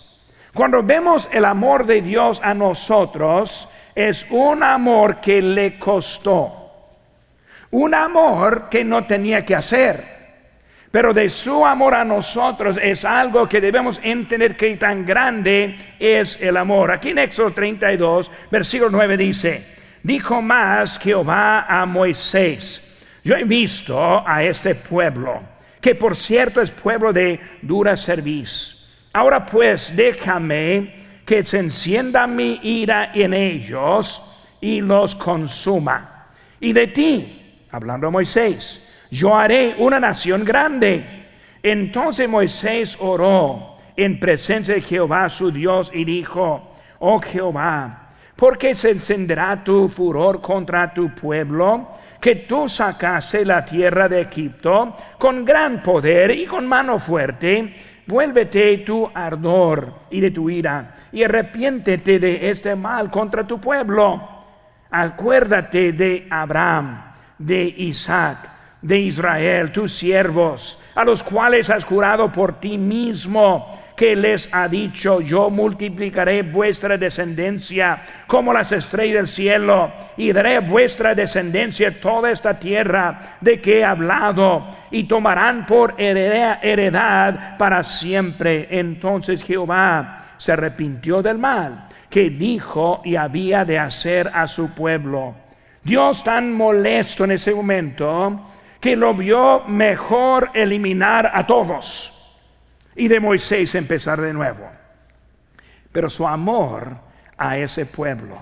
Cuando 0.59 0.83
vemos 0.83 1.29
el 1.31 1.45
amor 1.45 1.87
de 1.87 2.03
Dios 2.03 2.41
a 2.43 2.53
nosotros, 2.53 3.69
es 3.95 4.27
un 4.29 4.65
amor 4.65 5.21
que 5.21 5.41
le 5.41 5.79
costó. 5.79 6.73
Un 7.71 7.95
amor 7.95 8.69
que 8.69 8.83
no 8.83 9.07
tenía 9.07 9.47
que 9.47 9.55
hacer. 9.55 10.05
Pero 10.91 11.15
de 11.15 11.29
su 11.29 11.65
amor 11.65 11.95
a 11.95 12.05
nosotros 12.05 12.77
es 12.83 13.05
algo 13.05 13.49
que 13.49 13.61
debemos 13.61 14.00
entender 14.03 14.57
que 14.57 14.77
tan 14.77 15.07
grande 15.07 15.77
es 16.00 16.37
el 16.43 16.57
amor. 16.57 16.91
Aquí 16.91 17.11
en 17.11 17.19
Éxodo 17.19 17.53
32, 17.53 18.29
versículo 18.50 18.91
9 18.91 19.17
dice, 19.17 19.62
dijo 20.03 20.43
más 20.43 20.99
Jehová 20.99 21.67
a 21.69 21.87
Moisés, 21.87 22.83
yo 23.23 23.37
he 23.37 23.45
visto 23.45 24.27
a 24.27 24.43
este 24.43 24.75
pueblo, 24.75 25.41
que 25.81 25.95
por 25.95 26.17
cierto 26.17 26.61
es 26.61 26.73
pueblo 26.73 27.12
de 27.12 27.38
dura 27.62 27.97
servicio 27.97 28.77
Ahora 29.19 29.45
pues 29.45 29.97
déjame 29.97 30.95
que 31.27 31.43
se 31.43 31.59
encienda 31.59 32.25
mi 32.29 32.61
ira 32.63 33.11
en 33.13 33.35
ellos 33.35 34.23
y 34.61 34.81
los 34.81 35.17
consuma. 35.17 36.29
Y 36.61 36.73
de 36.73 36.87
ti, 36.87 37.65
hablando 37.73 38.13
Moisés, 38.13 38.81
yo 39.11 39.37
haré 39.37 39.75
una 39.77 39.99
nación 39.99 40.45
grande. 40.45 41.05
Entonces 41.61 42.29
Moisés 42.29 42.97
oró 43.01 43.79
en 43.97 44.21
presencia 44.21 44.75
de 44.75 44.83
Jehová 44.83 45.29
su 45.29 45.51
Dios 45.51 45.91
y 45.93 46.05
dijo, 46.05 46.77
oh 47.01 47.19
Jehová, 47.19 48.11
¿por 48.37 48.57
qué 48.57 48.73
se 48.73 48.91
encenderá 48.91 49.65
tu 49.65 49.89
furor 49.89 50.41
contra 50.41 50.95
tu 50.95 51.13
pueblo? 51.13 51.89
Que 52.21 52.37
tú 52.37 52.69
sacaste 52.69 53.45
la 53.45 53.65
tierra 53.65 54.09
de 54.09 54.21
Egipto 54.21 54.97
con 55.19 55.45
gran 55.45 55.83
poder 55.83 56.31
y 56.31 56.47
con 56.47 56.69
mano 56.69 57.01
fuerte 57.01 57.98
Vuélvete 58.09 58.79
tu 58.79 59.07
ardor 59.12 59.93
y 60.11 60.21
de 60.21 60.31
tu 60.31 60.49
ira 60.49 60.95
y 61.12 61.25
arrepiéntete 61.25 62.19
de 62.19 62.49
este 62.49 62.75
mal 62.75 63.11
contra 63.11 63.47
tu 63.47 63.61
pueblo. 63.61 64.27
Acuérdate 64.91 65.93
de 65.93 66.27
Abraham, 66.31 67.03
de 67.37 67.65
Isaac, 67.65 68.49
de 68.81 68.99
Israel, 68.99 69.73
tus 69.73 69.93
siervos, 69.93 70.81
a 70.95 71.05
los 71.05 71.23
cuales 71.23 71.69
has 71.69 71.85
jurado 71.85 72.33
por 72.33 72.59
ti 72.59 72.79
mismo 72.79 73.79
que 73.99 74.14
les 74.14 74.49
ha 74.52 74.69
dicho, 74.69 75.21
yo 75.21 75.50
multiplicaré 75.50 76.43
vuestra 76.43 76.97
descendencia 76.97 78.00
como 78.28 78.52
las 78.52 78.71
estrellas 78.71 79.17
del 79.17 79.26
cielo 79.26 79.90
y 80.17 80.33
daré 80.33 80.61
vuestra 80.61 81.17
descendencia 81.17 82.00
toda 82.00 82.31
esta 82.31 82.61
tierra 82.61 83.38
de 83.40 83.61
que 83.61 83.81
he 83.81 83.85
hablado 83.85 84.69
y 84.93 85.02
tomarán 85.05 85.67
por 85.67 85.97
heredad 85.99 87.59
para 87.59 87.83
siempre. 87.83 88.69
Entonces 88.71 89.43
Jehová 89.43 90.26
se 90.37 90.52
arrepintió 90.52 91.21
del 91.21 91.38
mal 91.38 91.88
que 92.09 92.31
dijo 92.31 93.02
y 93.05 93.17
había 93.17 93.64
de 93.64 93.81
hacer 93.81 94.31
a 94.33 94.47
su 94.47 94.71
pueblo. 94.71 95.35
Dios 95.83 96.23
tan 96.23 96.52
molesto 96.52 97.25
en 97.25 97.33
ese 97.33 97.52
momento 97.52 98.47
que 98.81 98.95
lo 98.95 99.12
vio 99.12 99.64
mejor 99.67 100.50
eliminar 100.55 101.33
a 101.35 101.45
todos 101.45 102.14
y 102.99 103.09
de 103.09 103.21
Moisés 103.21 103.75
empezar 103.75 104.21
de 104.21 104.33
nuevo. 104.33 104.69
Pero 105.90 106.11
su 106.11 106.26
amor 106.26 106.97
a 107.38 107.57
ese 107.57 107.87
pueblo, 107.87 108.37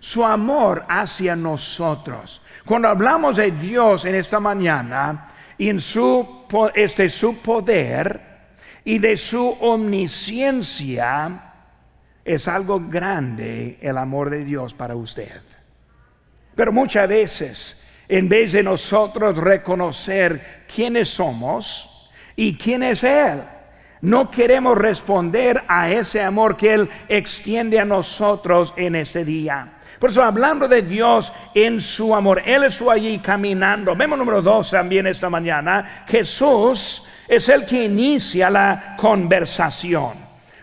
su 0.00 0.24
amor 0.24 0.84
hacia 0.88 1.34
nosotros. 1.36 2.42
Cuando 2.66 2.88
hablamos 2.88 3.36
de 3.36 3.52
Dios 3.52 4.04
en 4.04 4.16
esta 4.16 4.40
mañana, 4.40 5.28
y 5.56 5.68
en 5.68 5.80
su, 5.80 6.46
este, 6.74 7.08
su 7.08 7.38
poder 7.38 8.20
y 8.84 8.98
de 8.98 9.16
su 9.16 9.48
omnisciencia, 9.60 11.52
es 12.24 12.48
algo 12.48 12.80
grande 12.80 13.78
el 13.80 13.96
amor 13.96 14.30
de 14.30 14.44
Dios 14.44 14.74
para 14.74 14.96
usted. 14.96 15.40
Pero 16.56 16.72
muchas 16.72 17.08
veces, 17.08 17.80
en 18.08 18.28
vez 18.28 18.50
de 18.50 18.64
nosotros 18.64 19.36
reconocer 19.36 20.64
quiénes 20.74 21.10
somos 21.10 22.10
y 22.34 22.56
quién 22.56 22.82
es 22.82 23.04
Él, 23.04 23.40
no 24.02 24.30
queremos 24.30 24.76
responder 24.76 25.62
a 25.68 25.90
ese 25.90 26.20
amor 26.20 26.56
que 26.56 26.74
Él 26.74 26.90
extiende 27.08 27.78
a 27.78 27.84
nosotros 27.84 28.74
en 28.76 28.96
ese 28.96 29.24
día. 29.24 29.74
Por 29.98 30.10
eso, 30.10 30.24
hablando 30.24 30.66
de 30.66 30.82
Dios 30.82 31.32
en 31.54 31.80
su 31.80 32.14
amor, 32.14 32.42
Él 32.44 32.64
estuvo 32.64 32.90
allí 32.90 33.20
caminando. 33.20 33.94
Vemos 33.94 34.18
número 34.18 34.42
dos 34.42 34.72
también 34.72 35.06
esta 35.06 35.30
mañana. 35.30 36.04
Jesús 36.08 37.06
es 37.28 37.48
el 37.48 37.64
que 37.64 37.84
inicia 37.84 38.50
la 38.50 38.96
conversación. 38.96 40.14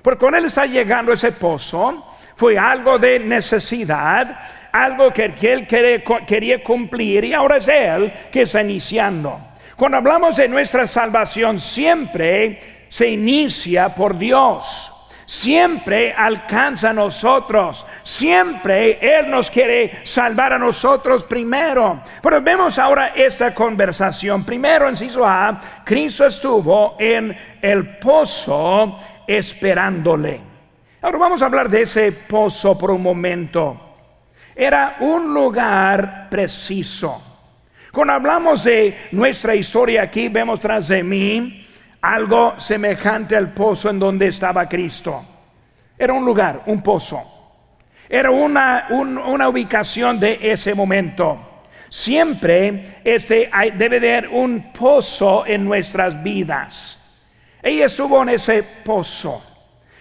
Porque 0.02 0.20
con 0.20 0.36
él 0.36 0.46
está 0.46 0.66
llegando 0.66 1.14
ese 1.14 1.32
pozo, 1.32 2.16
fue 2.36 2.58
algo 2.58 3.00
de 3.00 3.20
necesidad, 3.20 4.40
algo 4.72 5.12
que 5.12 5.34
él 5.42 5.68
quería 5.68 6.64
cumplir 6.64 7.26
y 7.26 7.34
ahora 7.34 7.58
es 7.58 7.68
él 7.68 8.12
que 8.32 8.42
está 8.42 8.62
iniciando. 8.62 9.40
Cuando 9.76 9.98
hablamos 9.98 10.36
de 10.36 10.48
nuestra 10.48 10.86
salvación, 10.88 11.60
siempre 11.60 12.79
se 12.90 13.08
inicia 13.08 13.96
por 13.96 14.18
Dios 14.18 14.94
siempre 15.30 16.12
alcanza 16.12 16.90
a 16.90 16.94
nosotros, 16.94 17.86
siempre 18.02 18.98
Él 19.00 19.30
nos 19.30 19.52
quiere 19.52 20.00
salvar 20.04 20.54
a 20.54 20.58
nosotros 20.58 21.24
primero. 21.24 22.02
Pero 22.20 22.42
vemos 22.42 22.80
ahora 22.80 23.10
esta 23.10 23.54
conversación. 23.54 24.44
Primero, 24.44 24.90
en 24.90 24.98
Ciso 24.98 25.24
A, 25.24 25.60
Cristo 25.86 26.26
estuvo 26.26 26.96
en 26.98 27.38
el 27.62 27.98
pozo 28.00 28.98
esperándole. 29.28 30.42
Ahora 31.00 31.20
vamos 31.20 31.44
a 31.44 31.46
hablar 31.46 31.70
de 31.70 31.84
ese 31.84 32.12
pozo 32.12 32.76
por 32.76 32.90
un 32.90 33.04
momento. 33.04 33.80
Era 34.56 34.98
un 35.02 35.32
lugar 35.32 36.28
preciso. 36.28 37.22
Cuando 37.92 38.14
hablamos 38.14 38.64
de 38.64 39.10
nuestra 39.12 39.54
historia 39.54 40.02
aquí, 40.02 40.28
vemos 40.28 40.60
tras 40.60 40.88
de 40.88 41.04
mí 41.04 41.59
algo 42.02 42.54
semejante 42.58 43.36
al 43.36 43.54
pozo 43.54 43.90
en 43.90 44.00
donde 44.00 44.28
estaba 44.28 44.68
Cristo. 44.68 45.24
Era 45.98 46.14
un 46.14 46.24
lugar, 46.24 46.64
un 46.68 46.82
pozo. 46.82 47.22
Era 48.08 48.32
una, 48.32 48.88
una 48.90 49.50
ubicación 49.50 50.20
de 50.20 50.40
ese 50.42 50.74
momento. 50.74 51.38
Siempre 51.90 53.02
este, 53.04 53.50
debe 53.76 54.00
de 54.00 54.18
haber 54.18 54.30
un 54.30 54.72
pozo 54.72 55.46
en 55.46 55.66
nuestras 55.66 56.22
vidas. 56.24 57.00
Ella 57.62 57.86
estuvo 57.86 58.22
en 58.22 58.30
ese 58.30 58.64
pozo. 58.64 59.44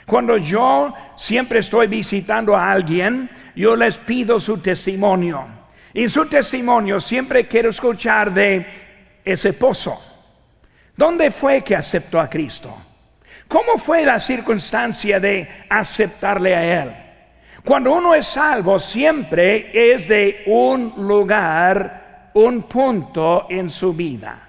Cuando 0.06 0.36
yo 0.38 0.94
siempre 1.16 1.58
estoy 1.58 1.86
visitando 1.86 2.56
a 2.56 2.70
alguien, 2.70 3.28
yo 3.54 3.74
les 3.76 3.98
pido 3.98 4.38
su 4.38 4.58
testimonio. 4.58 5.44
Y 5.92 6.08
su 6.08 6.26
testimonio 6.26 7.00
siempre 7.00 7.46
quiero 7.46 7.70
escuchar 7.70 8.32
de 8.32 8.66
ese 9.24 9.52
pozo. 9.52 10.00
¿Dónde 10.98 11.30
fue 11.30 11.62
que 11.62 11.76
aceptó 11.76 12.18
a 12.18 12.28
Cristo? 12.28 12.76
¿Cómo 13.46 13.78
fue 13.78 14.04
la 14.04 14.18
circunstancia 14.18 15.20
de 15.20 15.48
aceptarle 15.70 16.56
a 16.56 16.82
Él? 16.82 16.92
Cuando 17.64 17.92
uno 17.92 18.16
es 18.16 18.26
salvo, 18.26 18.80
siempre 18.80 19.70
es 19.92 20.08
de 20.08 20.42
un 20.48 20.94
lugar, 20.96 22.32
un 22.34 22.64
punto 22.64 23.46
en 23.48 23.70
su 23.70 23.94
vida. 23.94 24.40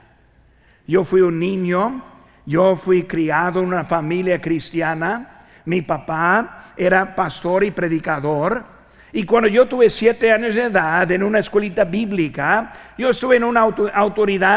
Yo 0.88 1.03
fui 1.03 1.22
un 1.22 1.38
niño, 1.38 2.03
yo 2.48 2.75
fui 2.75 3.03
criado 3.03 3.60
en 3.60 3.68
una 3.68 3.84
familia 3.84 4.41
cristiana, 4.41 5.44
mi 5.65 5.84
papá 5.84 6.74
era 6.75 7.13
pastor 7.13 7.63
y 7.63 7.70
predicador, 7.70 8.65
y 9.12 9.24
cuando 9.24 9.50
yo 9.50 9.68
tuve 9.68 9.89
siete 9.89 10.32
años 10.32 10.54
de 10.54 10.63
edad 10.63 11.10
en 11.12 11.24
una 11.24 11.39
escuelita 11.39 11.84
bíblica, 11.84 12.72
yo 12.98 13.10
estuve 13.10 13.38
en 13.38 13.44
una 13.44 13.66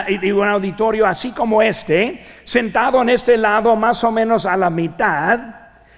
y 0.09 0.31
un 0.31 0.49
auditorio 0.49 1.07
así 1.07 1.33
como 1.33 1.63
este, 1.63 2.23
sentado 2.45 3.01
en 3.01 3.09
este 3.09 3.39
lado 3.39 3.75
más 3.77 4.05
o 4.05 4.13
menos 4.13 4.45
a 4.45 4.57
la 4.57 4.69
mitad, 4.69 5.41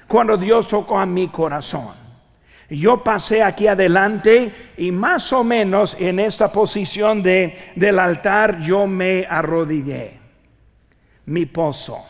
cuando 0.06 0.36
Dios 0.36 0.68
tocó 0.68 0.98
a 0.98 1.06
mi 1.06 1.28
corazón. 1.28 2.04
Yo 2.70 3.02
pasé 3.02 3.42
aquí 3.42 3.66
adelante 3.66 4.70
y 4.76 4.90
más 4.90 5.32
o 5.32 5.42
menos 5.42 5.96
en 5.98 6.20
esta 6.20 6.50
posición 6.50 7.22
de, 7.22 7.56
del 7.74 7.98
altar 7.98 8.60
yo 8.60 8.86
me 8.86 9.26
arrodillé. 9.28 10.18
Mi 11.26 11.46
pozo. 11.46 12.04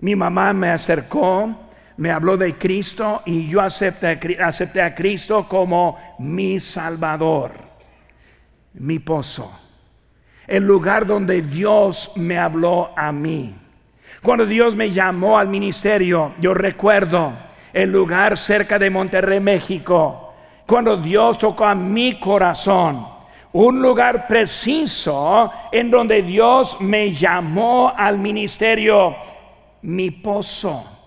Mi 0.00 0.16
mamá 0.16 0.52
me 0.52 0.70
acercó 0.70 1.54
me 1.96 2.10
habló 2.10 2.36
de 2.36 2.54
Cristo 2.54 3.22
y 3.24 3.46
yo 3.46 3.60
acepté, 3.60 4.82
a 4.82 4.94
Cristo 4.94 5.46
como 5.48 5.98
mi 6.18 6.58
Salvador, 6.58 7.52
mi 8.74 8.98
pozo, 8.98 9.50
el 10.46 10.64
lugar 10.64 11.06
donde 11.06 11.42
Dios 11.42 12.12
me 12.16 12.38
habló 12.38 12.90
a 12.96 13.12
mí. 13.12 13.54
Cuando 14.22 14.46
Dios 14.46 14.76
me 14.76 14.90
llamó 14.90 15.38
al 15.38 15.48
ministerio, 15.48 16.32
yo 16.38 16.54
recuerdo 16.54 17.32
el 17.72 17.90
lugar 17.90 18.38
cerca 18.38 18.78
de 18.78 18.90
Monterrey, 18.90 19.40
México, 19.40 20.34
cuando 20.66 20.96
Dios 20.96 21.38
tocó 21.38 21.64
a 21.64 21.74
mi 21.74 22.18
corazón, 22.18 23.06
un 23.52 23.82
lugar 23.82 24.26
preciso 24.26 25.50
en 25.70 25.90
donde 25.90 26.22
Dios 26.22 26.78
me 26.80 27.10
llamó 27.10 27.92
al 27.94 28.18
ministerio, 28.18 29.14
mi 29.82 30.10
pozo 30.10 31.01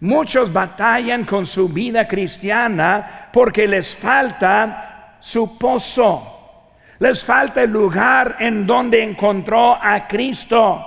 Muchos 0.00 0.50
batallan 0.50 1.24
con 1.24 1.44
su 1.44 1.68
vida 1.68 2.08
cristiana 2.08 3.28
porque 3.30 3.66
les 3.66 3.94
falta 3.94 5.16
su 5.20 5.58
pozo. 5.58 6.38
Les 6.98 7.22
falta 7.22 7.62
el 7.62 7.70
lugar 7.70 8.36
en 8.38 8.66
donde 8.66 9.02
encontró 9.02 9.74
a 9.74 10.06
Cristo. 10.08 10.86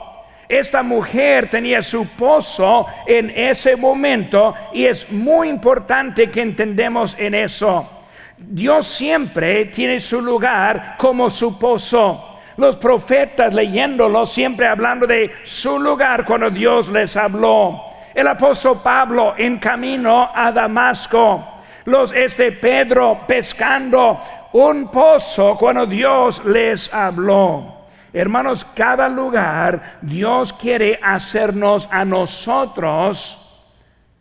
Esta 0.49 0.81
mujer 0.81 1.47
tenía 1.47 1.83
su 1.83 2.07
pozo 2.07 2.87
en 3.05 3.31
ese 3.35 3.75
momento 3.75 4.55
y 4.73 4.85
es 4.85 5.09
muy 5.11 5.47
importante 5.47 6.27
que 6.27 6.41
entendemos 6.41 7.15
en 7.19 7.35
eso. 7.35 7.87
Dios 8.35 8.87
siempre 8.87 9.65
tiene 9.65 9.99
su 9.99 10.21
lugar 10.21 10.95
como 10.97 11.29
su 11.29 11.59
pozo. 11.59 12.39
Los 12.57 12.77
profetas 12.77 13.53
leyéndolo 13.53 14.25
siempre 14.25 14.65
hablando 14.65 15.05
de 15.05 15.31
su 15.43 15.79
lugar 15.79 16.25
cuando 16.25 16.49
Dios 16.49 16.89
les 16.89 17.15
habló 17.15 17.92
el 18.13 18.27
apóstol 18.27 18.81
Pablo 18.83 19.33
en 19.37 19.57
camino 19.57 20.29
a 20.33 20.51
Damasco, 20.51 21.61
los 21.85 22.11
este 22.13 22.51
Pedro 22.51 23.19
pescando 23.27 24.21
un 24.53 24.89
pozo 24.89 25.57
cuando 25.57 25.85
Dios 25.85 26.43
les 26.45 26.93
habló. 26.93 27.73
Hermanos, 28.13 28.63
cada 28.75 29.09
lugar 29.09 29.97
Dios 30.01 30.53
quiere 30.53 30.99
hacernos 31.01 31.89
a 31.91 32.05
nosotros 32.05 33.39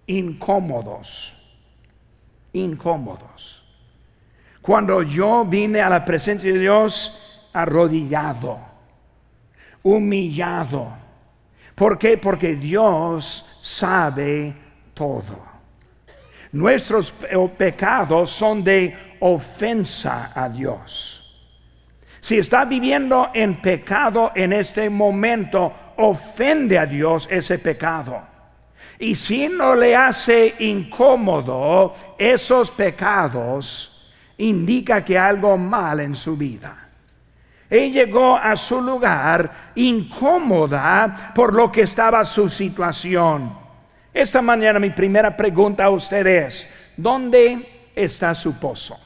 incómodos. 0.07 1.35
Incómodos. 2.55 3.63
Cuando 4.63 5.03
yo 5.03 5.45
vine 5.45 5.81
a 5.81 5.91
la 5.91 6.05
presencia 6.05 6.53
de 6.53 6.59
Dios 6.59 7.49
arrodillado, 7.53 8.59
humillado. 9.83 10.89
¿Por 11.75 11.99
qué? 11.99 12.17
Porque 12.17 12.55
Dios 12.55 13.52
sabe 13.63 14.53
todo. 14.93 15.53
Nuestros 16.51 17.15
pecados 17.57 18.31
son 18.31 18.63
de 18.65 18.95
ofensa 19.21 20.33
a 20.35 20.49
Dios. 20.49 21.19
Si 22.21 22.39
está 22.39 22.65
viviendo 22.65 23.31
en 23.33 23.61
pecado 23.63 24.33
en 24.35 24.53
este 24.53 24.91
momento, 24.91 25.73
ofende 25.97 26.79
a 26.79 26.87
Dios 26.87 27.29
ese 27.31 27.59
pecado. 27.59 28.21
Y 28.99 29.15
si 29.15 29.49
no 29.49 29.75
le 29.75 29.97
hace 29.97 30.55
incómodo 30.59 31.95
esos 32.19 32.71
pecados, 32.71 34.13
indica 34.39 35.05
que 35.05 35.19
algo 35.19 35.57
mal 35.57 36.01
en 36.01 36.15
su 36.15 36.37
vida. 36.37 36.82
Él 37.73 37.91
llegó 37.91 38.37
a 38.37 38.55
su 38.55 38.83
lugar 38.83 39.71
incómoda 39.77 41.33
por 41.35 41.55
lo 41.55 41.73
que 41.73 41.81
estaba 41.81 42.23
su 42.23 42.51
situación. 42.51 43.51
Esta 44.13 44.43
mañana 44.43 44.79
mi 44.79 44.91
primera 44.91 45.35
pregunta 45.35 45.85
a 45.85 45.89
ustedes, 45.89 46.69
¿dónde 46.99 47.91
está 47.97 48.35
su 48.35 48.61
pozo? 48.61 49.01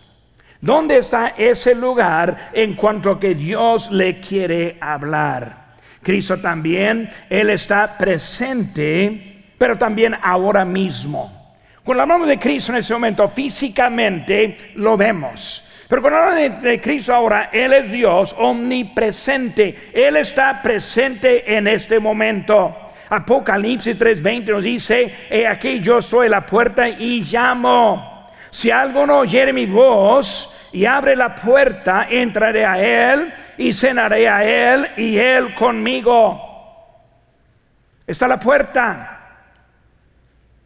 ¿Dónde 0.61 0.99
está 0.99 1.35
ese 1.39 1.77
lugar 1.77 2.51
en 2.53 2.75
cuanto 2.75 3.21
que 3.21 3.37
Dios 3.37 3.93
le 3.93 4.19
quiere 4.19 4.79
hablar? 4.81 5.77
Cristo 6.03 6.39
también, 6.39 7.09
Él 7.31 7.51
está 7.51 7.97
presente, 7.97 9.45
pero 9.57 9.79
también 9.79 10.17
ahora 10.21 10.65
mismo. 10.65 11.55
Cuando 11.85 12.03
hablamos 12.03 12.27
de 12.27 12.41
Cristo 12.41 12.73
en 12.73 12.79
ese 12.79 12.93
momento, 12.93 13.29
físicamente 13.29 14.73
lo 14.75 14.97
vemos. 14.97 15.63
Pero 15.89 16.03
cuando 16.03 16.19
hablamos 16.19 16.63
de, 16.63 16.81
Cristo 16.81 17.15
ahora, 17.15 17.51
Él 17.53 17.73
es 17.73 17.91
Dios 17.91 18.35
omnipresente. 18.39 19.91
Él 19.93 20.17
está 20.17 20.61
presente 20.61 21.57
en 21.57 21.69
este 21.69 22.01
momento. 22.01 22.75
Apocalipsis 23.09 23.97
3:20 23.97 24.51
nos 24.51 24.65
dice, 24.65 25.15
he 25.31 25.47
aquí 25.47 25.79
yo 25.81 26.03
soy 26.03 26.29
la 26.29 26.45
puerta 26.45 26.89
y 26.89 27.21
llamo. 27.21 28.31
Si 28.51 28.71
alguno 28.71 29.19
oyere 29.19 29.53
mi 29.53 29.67
voz 29.67 30.53
y 30.73 30.87
abre 30.87 31.15
la 31.15 31.35
puerta, 31.35 32.09
entraré 32.11 32.65
a 32.65 33.13
Él 33.13 33.33
y 33.57 33.73
cenaré 33.73 34.29
a 34.29 34.43
Él 34.43 34.91
y 34.97 35.17
Él 35.19 35.55
conmigo. 35.55 36.43
Está 38.07 38.27
la 38.27 38.41
puerta 38.41 39.21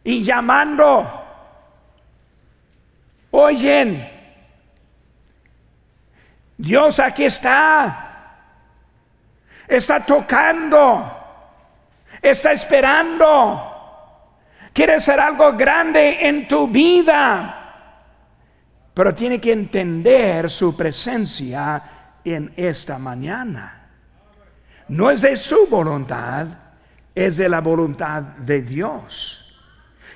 y 0.03 0.23
llamando. 0.23 1.19
Oyen, 3.31 4.10
Dios 6.61 6.99
aquí 6.99 7.25
está. 7.25 8.37
Está 9.67 9.99
tocando. 10.05 11.17
Está 12.21 12.51
esperando. 12.51 13.67
Quiere 14.71 14.93
hacer 14.93 15.19
algo 15.19 15.53
grande 15.53 16.19
en 16.27 16.47
tu 16.47 16.67
vida. 16.67 17.57
Pero 18.93 19.15
tiene 19.15 19.41
que 19.41 19.53
entender 19.53 20.51
su 20.51 20.77
presencia 20.77 21.81
en 22.23 22.53
esta 22.55 22.99
mañana. 22.99 23.87
No 24.89 25.09
es 25.09 25.21
de 25.23 25.35
su 25.35 25.65
voluntad, 25.67 26.45
es 27.15 27.37
de 27.37 27.49
la 27.49 27.61
voluntad 27.61 28.21
de 28.21 28.61
Dios. 28.61 29.59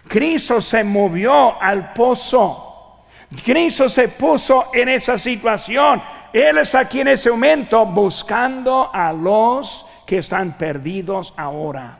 Cristo 0.08 0.62
se 0.62 0.84
movió 0.84 1.60
al 1.60 1.92
pozo. 1.94 3.06
Cristo 3.44 3.90
se 3.90 4.10
puso 4.10 4.66
en 4.74 4.90
esa 4.90 5.18
situación. 5.18 6.02
Él 6.36 6.58
está 6.58 6.80
aquí 6.80 7.00
en 7.00 7.08
ese 7.08 7.32
momento 7.32 7.86
buscando 7.86 8.90
a 8.94 9.14
los 9.14 9.86
que 10.06 10.18
están 10.18 10.58
perdidos 10.58 11.34
ahora. 11.38 12.00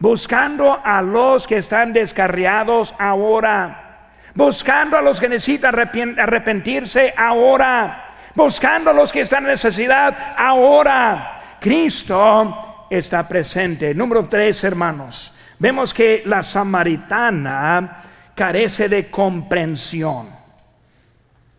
Buscando 0.00 0.80
a 0.82 1.00
los 1.00 1.46
que 1.46 1.58
están 1.58 1.92
descarriados 1.92 2.92
ahora. 2.98 4.10
Buscando 4.34 4.96
a 4.96 5.02
los 5.02 5.20
que 5.20 5.28
necesitan 5.28 5.74
arrepentirse 6.18 7.14
ahora. 7.16 8.14
Buscando 8.34 8.90
a 8.90 8.92
los 8.92 9.12
que 9.12 9.20
están 9.20 9.44
en 9.44 9.50
necesidad 9.50 10.34
ahora. 10.36 11.56
Cristo 11.60 12.86
está 12.90 13.28
presente. 13.28 13.94
Número 13.94 14.26
tres, 14.28 14.64
hermanos 14.64 15.34
vemos 15.58 15.92
que 15.92 16.22
la 16.26 16.42
samaritana 16.42 18.02
carece 18.34 18.88
de 18.88 19.10
comprensión. 19.10 20.37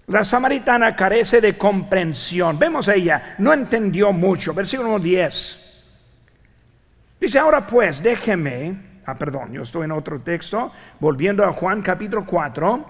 La 0.10 0.24
samaritana 0.24 0.96
carece 0.96 1.40
de 1.40 1.58
comprensión. 1.58 2.60
Vemos 2.60 2.90
a 2.90 2.96
ella, 2.96 3.36
no 3.40 3.54
entendió 3.54 4.12
mucho. 4.12 4.54
Versículo 4.54 5.00
10. 5.00 5.84
Dice, 7.22 7.40
ahora 7.40 7.66
pues, 7.66 8.02
déjeme, 8.02 9.02
ah, 9.06 9.16
perdón, 9.16 9.54
yo 9.54 9.62
estoy 9.62 9.86
en 9.86 9.92
otro 9.92 10.20
texto, 10.22 10.72
volviendo 11.00 11.46
a 11.46 11.54
Juan 11.54 11.82
capítulo 11.82 12.26
4, 12.26 12.86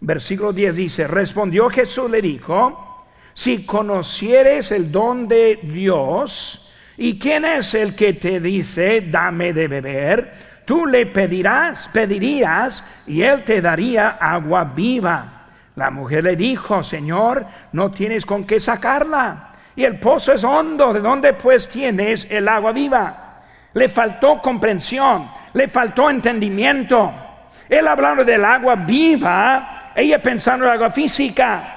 versículo 0.00 0.52
10 0.52 0.76
dice, 0.76 1.06
respondió 1.06 1.70
Jesús, 1.70 2.10
le 2.10 2.20
dijo, 2.20 3.06
si 3.32 3.64
conocieres 3.64 4.72
el 4.72 4.92
don 4.92 5.26
de 5.26 5.58
Dios, 5.62 6.64
¿Y 6.96 7.18
quién 7.18 7.44
es 7.44 7.74
el 7.74 7.94
que 7.96 8.14
te 8.14 8.40
dice, 8.40 9.00
dame 9.00 9.52
de 9.52 9.66
beber? 9.66 10.32
Tú 10.64 10.86
le 10.86 11.06
pedirás, 11.06 11.88
pedirías, 11.88 12.84
y 13.06 13.22
él 13.22 13.42
te 13.42 13.60
daría 13.60 14.10
agua 14.10 14.64
viva. 14.64 15.43
La 15.76 15.90
mujer 15.90 16.24
le 16.24 16.36
dijo, 16.36 16.82
Señor, 16.82 17.44
no 17.72 17.90
tienes 17.90 18.24
con 18.24 18.44
qué 18.44 18.60
sacarla. 18.60 19.54
Y 19.74 19.84
el 19.84 19.98
pozo 19.98 20.32
es 20.32 20.44
hondo, 20.44 20.92
¿de 20.92 21.00
dónde 21.00 21.32
pues 21.32 21.68
tienes 21.68 22.26
el 22.30 22.48
agua 22.48 22.70
viva? 22.70 23.42
Le 23.72 23.88
faltó 23.88 24.40
comprensión, 24.40 25.28
le 25.52 25.66
faltó 25.66 26.08
entendimiento. 26.08 27.12
Él 27.68 27.88
hablando 27.88 28.24
del 28.24 28.44
agua 28.44 28.76
viva, 28.76 29.90
ella 29.96 30.22
pensando 30.22 30.64
en 30.66 30.72
agua 30.72 30.90
física. 30.90 31.74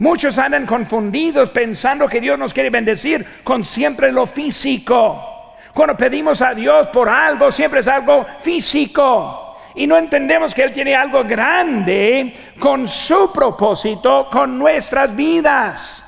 Muchos 0.00 0.36
andan 0.38 0.66
confundidos 0.66 1.48
pensando 1.50 2.08
que 2.08 2.20
Dios 2.20 2.38
nos 2.38 2.52
quiere 2.52 2.68
bendecir 2.68 3.42
con 3.42 3.64
siempre 3.64 4.12
lo 4.12 4.26
físico. 4.26 5.54
Cuando 5.72 5.96
pedimos 5.96 6.42
a 6.42 6.52
Dios 6.52 6.88
por 6.88 7.08
algo, 7.08 7.50
siempre 7.50 7.80
es 7.80 7.88
algo 7.88 8.26
físico. 8.40 9.49
Y 9.74 9.86
no 9.86 9.96
entendemos 9.96 10.54
que 10.54 10.64
Él 10.64 10.72
tiene 10.72 10.94
algo 10.94 11.22
grande 11.24 12.34
con 12.58 12.88
su 12.88 13.32
propósito, 13.32 14.28
con 14.30 14.58
nuestras 14.58 15.14
vidas. 15.14 16.06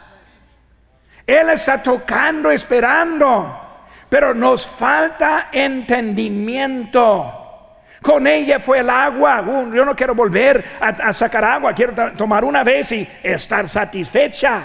Él 1.27 1.51
está 1.51 1.83
tocando, 1.83 2.51
esperando, 2.51 3.61
pero 4.09 4.35
nos 4.35 4.67
falta 4.67 5.49
entendimiento. 5.53 7.39
Con 8.03 8.27
ella 8.27 8.59
fue 8.59 8.81
el 8.81 8.91
agua. 8.91 9.43
Uh, 9.43 9.73
yo 9.73 9.85
no 9.85 9.95
quiero 9.95 10.15
volver 10.15 10.65
a, 10.81 11.13
sacar 11.13 11.45
agua, 11.45 11.73
quiero 11.73 12.13
tomar 12.13 12.45
una 12.45 12.65
vez 12.65 12.91
y 12.93 13.09
estar 13.23 13.69
satisfecha. 13.69 14.63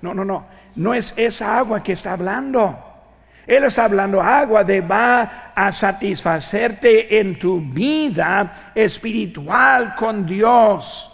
No, 0.00 0.14
no, 0.14 0.24
no. 0.24 0.46
No 0.74 0.94
es 0.94 1.12
esa 1.18 1.58
agua 1.58 1.82
que 1.82 1.92
está 1.92 2.14
hablando. 2.14 2.91
Él 3.46 3.64
está 3.64 3.84
hablando 3.84 4.22
agua 4.22 4.62
de 4.62 4.80
va 4.80 5.52
a 5.54 5.72
satisfacerte 5.72 7.18
en 7.18 7.38
tu 7.38 7.60
vida 7.60 8.72
espiritual 8.74 9.94
con 9.96 10.24
Dios. 10.24 11.08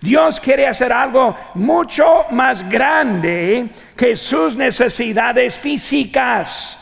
Dios 0.00 0.38
quiere 0.38 0.66
hacer 0.66 0.92
algo 0.92 1.34
mucho 1.54 2.26
más 2.30 2.68
grande 2.68 3.70
que 3.96 4.14
sus 4.16 4.54
necesidades 4.54 5.58
físicas. 5.58 6.78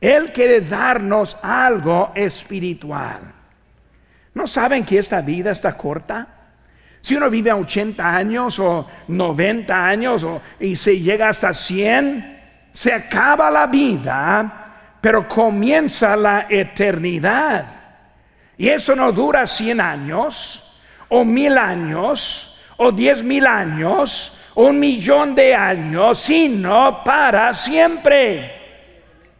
Él 0.00 0.32
quiere 0.32 0.62
darnos 0.62 1.36
algo 1.42 2.12
espiritual. 2.14 3.20
¿No 4.34 4.46
saben 4.46 4.84
que 4.84 4.98
esta 4.98 5.20
vida 5.20 5.50
está 5.50 5.76
corta? 5.76 6.26
Si 7.00 7.14
uno 7.14 7.28
vive 7.28 7.50
a 7.50 7.56
80 7.56 8.16
años 8.16 8.58
o 8.58 8.88
90 9.08 9.86
años 9.86 10.26
y 10.58 10.74
se 10.76 10.98
llega 11.00 11.28
hasta 11.28 11.52
100, 11.52 12.33
se 12.74 12.92
acaba 12.92 13.50
la 13.50 13.68
vida, 13.68 14.98
pero 15.00 15.28
comienza 15.28 16.16
la 16.16 16.46
eternidad. 16.50 17.64
Y 18.58 18.68
eso 18.68 18.96
no 18.96 19.12
dura 19.12 19.46
100 19.46 19.80
años, 19.80 20.60
o 21.08 21.24
mil 21.24 21.56
años, 21.56 22.60
o 22.76 22.90
diez 22.90 23.22
mil 23.22 23.46
años, 23.46 24.36
o 24.54 24.64
un 24.66 24.80
millón 24.80 25.34
de 25.36 25.54
años, 25.54 26.18
sino 26.18 27.02
para 27.04 27.54
siempre. 27.54 28.52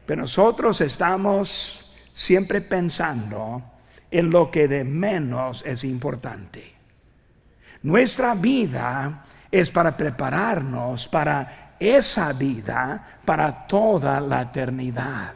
Pero 0.06 0.22
nosotros 0.22 0.80
estamos 0.80 1.96
siempre 2.12 2.60
pensando 2.60 3.62
en 4.10 4.30
lo 4.30 4.48
que 4.48 4.68
de 4.68 4.84
menos 4.84 5.64
es 5.66 5.82
importante. 5.82 6.72
Nuestra 7.82 8.34
vida 8.34 9.24
es 9.50 9.70
para 9.70 9.96
prepararnos 9.96 11.08
para 11.08 11.63
esa 11.78 12.32
vida, 12.32 13.04
para 13.24 13.66
toda 13.66 14.20
la 14.20 14.42
eternidad. 14.42 15.32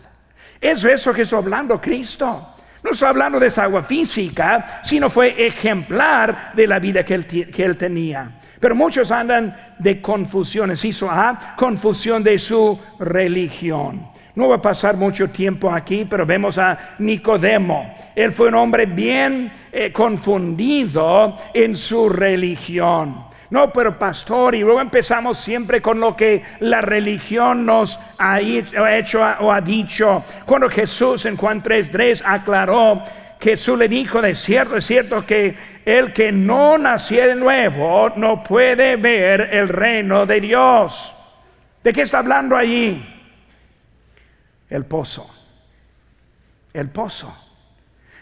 Es 0.61 0.85
eso 0.85 1.13
que 1.13 1.23
está 1.23 1.37
hablando 1.37 1.81
Cristo. 1.81 2.55
No 2.83 2.91
está 2.91 3.09
hablando 3.09 3.41
de 3.41 3.49
esa 3.49 3.65
agua 3.65 3.83
física, 3.83 4.81
sino 4.83 5.11
fue 5.11 5.47
ejemplar 5.47 6.53
de 6.55 6.67
la 6.67 6.79
vida 6.79 7.05
que 7.05 7.15
él, 7.15 7.27
que 7.27 7.65
él 7.65 7.77
tenía. 7.77 8.39
Pero 8.61 8.75
muchos 8.75 9.11
andan 9.11 9.75
de 9.79 10.01
confusiones, 10.01 10.85
hizo 10.85 11.11
a 11.11 11.55
confusión 11.57 12.23
de 12.23 12.39
su 12.39 12.79
religión. 12.99 14.09
No 14.35 14.49
va 14.49 14.57
a 14.57 14.63
pasar 14.63 14.97
mucho 14.97 15.29
tiempo 15.31 15.71
aquí, 15.71 16.07
pero 16.09 16.25
vemos 16.25 16.59
a 16.59 16.95
Nicodemo. 17.01 17.95
Él 18.15 18.31
fue 18.31 18.49
un 18.49 18.55
hombre 18.55 18.87
bien 18.87 19.51
eh, 19.73 19.91
confundido 19.93 21.37
en 21.53 21.75
su 21.75 22.09
religión. 22.09 23.28
No, 23.51 23.73
pero 23.73 23.99
pastor, 23.99 24.55
y 24.55 24.61
luego 24.61 24.81
empezamos 24.81 25.39
siempre 25.39 25.81
con 25.81 26.01
lo 26.01 26.15
que 26.15 26.43
la 26.61 26.81
religión 26.81 27.65
nos 27.65 27.99
ha 28.19 28.41
hecho 28.41 29.21
o 29.41 29.53
ha 29.53 29.61
dicho. 29.61 30.25
Cuando 30.45 30.69
Jesús 30.69 31.25
en 31.27 31.37
Juan 31.37 31.63
3:3 31.63 32.23
aclaró, 32.25 33.03
Jesús 33.41 33.79
le 33.79 33.89
dijo, 33.89 34.21
de 34.21 34.35
cierto, 34.35 34.77
es 34.77 34.85
cierto 34.85 35.25
que 35.25 35.57
el 35.85 36.13
que 36.13 36.33
no 36.33 36.77
nació 36.77 37.27
de 37.27 37.37
nuevo 37.37 38.11
no 38.17 38.43
puede 38.43 38.97
ver 38.97 39.49
el 39.53 39.69
reino 39.69 40.27
de 40.27 40.41
Dios. 40.41 41.15
¿De 41.83 41.93
qué 41.93 42.03
está 42.03 42.19
hablando 42.19 42.57
allí? 42.57 43.15
el 44.71 44.85
pozo. 44.85 45.29
El 46.73 46.91
pozo. 46.91 47.35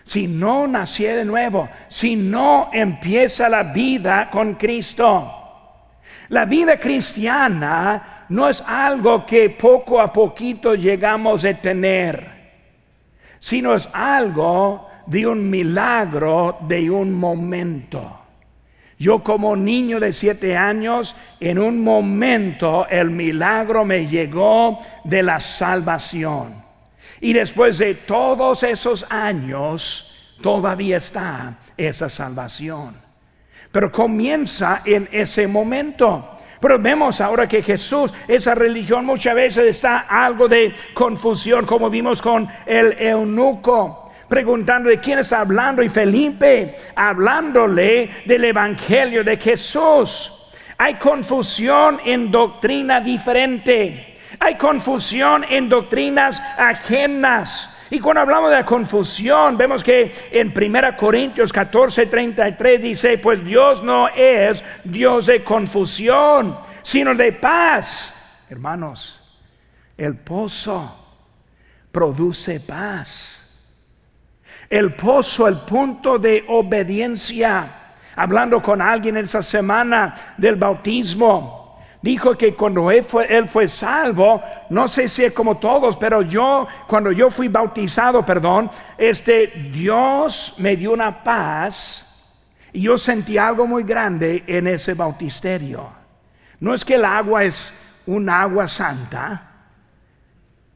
Si 0.07 0.29
no 0.29 0.69
nació 0.69 1.17
de 1.17 1.25
nuevo, 1.25 1.69
si 1.89 2.15
no 2.15 2.71
empieza 2.73 3.49
la 3.49 3.65
vida 3.65 4.31
con 4.31 4.55
Cristo. 4.55 5.33
La 6.29 6.45
vida 6.45 6.79
cristiana 6.79 8.27
no 8.29 8.49
es 8.49 8.63
algo 8.65 9.27
que 9.27 9.51
poco 9.51 10.01
a 10.01 10.13
poquito 10.13 10.77
llegamos 10.77 11.45
a 11.45 11.55
tener, 11.55 12.25
sino 13.41 13.75
es 13.75 13.89
algo 13.93 14.89
de 15.07 15.27
un 15.27 15.51
milagro 15.51 16.59
de 16.61 16.89
un 16.89 17.13
momento. 17.13 18.21
Yo 19.01 19.25
como 19.25 19.57
niño 19.57 19.99
de 19.99 20.13
siete 20.13 20.57
años, 20.57 21.17
en 21.41 21.59
un 21.59 21.83
momento 21.83 22.87
el 22.89 23.11
milagro 23.11 23.85
me 23.85 24.07
llegó 24.07 24.79
de 25.03 25.25
la 25.25 25.41
salvación. 25.41 26.66
Y 27.21 27.33
después 27.33 27.79
de 27.79 27.95
todos 27.95 28.63
esos 28.63 29.07
años, 29.11 30.35
todavía 30.41 30.99
está 30.99 31.57
esa 31.77 32.09
salvación. 32.09 32.97
Pero 33.73 33.91
comienza 33.91 34.83
en 34.85 35.09
ese 35.13 35.47
momento. 35.47 36.39
Pero 36.61 36.79
vemos 36.79 37.21
ahora 37.21 37.47
que 37.47 37.63
Jesús, 37.63 38.13
esa 38.27 38.55
religión 38.55 39.05
muchas 39.05 39.35
veces 39.35 39.67
está 39.77 40.07
algo 40.09 40.49
de 40.49 40.75
confusión, 40.95 41.67
como 41.67 41.91
vimos 41.91 42.23
con 42.23 42.49
el 42.67 42.93
eunuco 42.99 44.07
preguntando 44.29 44.89
de 44.89 44.99
quién 44.99 45.21
está 45.21 45.41
hablando 45.41 45.83
y 45.83 45.89
Felipe 45.89 46.77
hablándole 46.95 48.11
del 48.25 48.45
Evangelio 48.45 49.23
de 49.23 49.37
Jesús. 49.37 50.33
Hay 50.79 50.95
confusión 50.95 52.01
en 52.05 52.31
doctrina 52.31 53.01
diferente. 53.01 54.16
Hay 54.39 54.57
confusión 54.57 55.45
en 55.49 55.69
doctrinas 55.69 56.41
ajenas. 56.59 57.71
Y 57.91 58.01
cuando 58.01 58.23
hablamos 58.23 58.51
de 58.51 58.57
la 58.57 58.65
confusión, 58.65 59.57
vemos 59.57 59.85
que 59.85 60.13
en 60.33 60.53
1 60.57 60.97
Corintios 60.97 61.53
14, 61.53 62.07
33 62.07 62.83
dice, 62.83 63.19
pues 63.19 63.45
Dios 63.45 63.83
no 63.83 64.09
es 64.09 64.65
Dios 64.83 65.27
de 65.27 65.45
confusión, 65.45 66.59
sino 66.83 67.15
de 67.15 67.33
paz. 67.33 68.13
Hermanos, 68.51 69.23
el 69.97 70.17
pozo 70.17 71.07
produce 71.93 72.61
paz. 72.61 73.43
El 74.69 74.95
pozo, 74.95 75.47
el 75.47 75.59
punto 75.59 76.19
de 76.19 76.45
obediencia. 76.49 77.95
Hablando 78.17 78.61
con 78.61 78.83
alguien 78.83 79.17
esa 79.17 79.43
semana 79.43 80.35
del 80.37 80.57
bautismo, 80.57 81.66
dijo 82.07 82.39
que 82.39 82.55
cuando 82.55 82.89
él 82.89 83.03
fue, 83.03 83.27
él 83.37 83.49
fue, 83.49 83.67
salvo, 83.67 84.41
no 84.71 84.87
sé 84.87 85.09
si 85.09 85.25
es 85.25 85.33
como 85.33 85.57
todos, 85.57 85.97
pero 85.97 86.23
yo, 86.23 86.69
cuando 86.87 87.11
yo 87.11 87.31
fui 87.31 87.49
bautizado, 87.49 88.25
perdón, 88.25 88.71
este, 88.97 89.49
Dios 89.73 90.55
me 90.59 90.77
dio 90.77 90.93
una 90.93 91.25
paz 91.25 92.39
y 92.73 92.83
yo 92.83 92.97
sentí 92.97 93.37
algo 93.37 93.67
muy 93.67 93.83
grande 93.83 94.45
en 94.47 94.69
ese 94.69 94.95
bautisterio. 94.95 95.91
No 96.61 96.75
es 96.75 96.85
que 96.85 96.95
el 96.95 97.05
agua 97.05 97.43
es 97.43 97.75
un 98.07 98.31
agua 98.31 98.69
santa, 98.69 99.51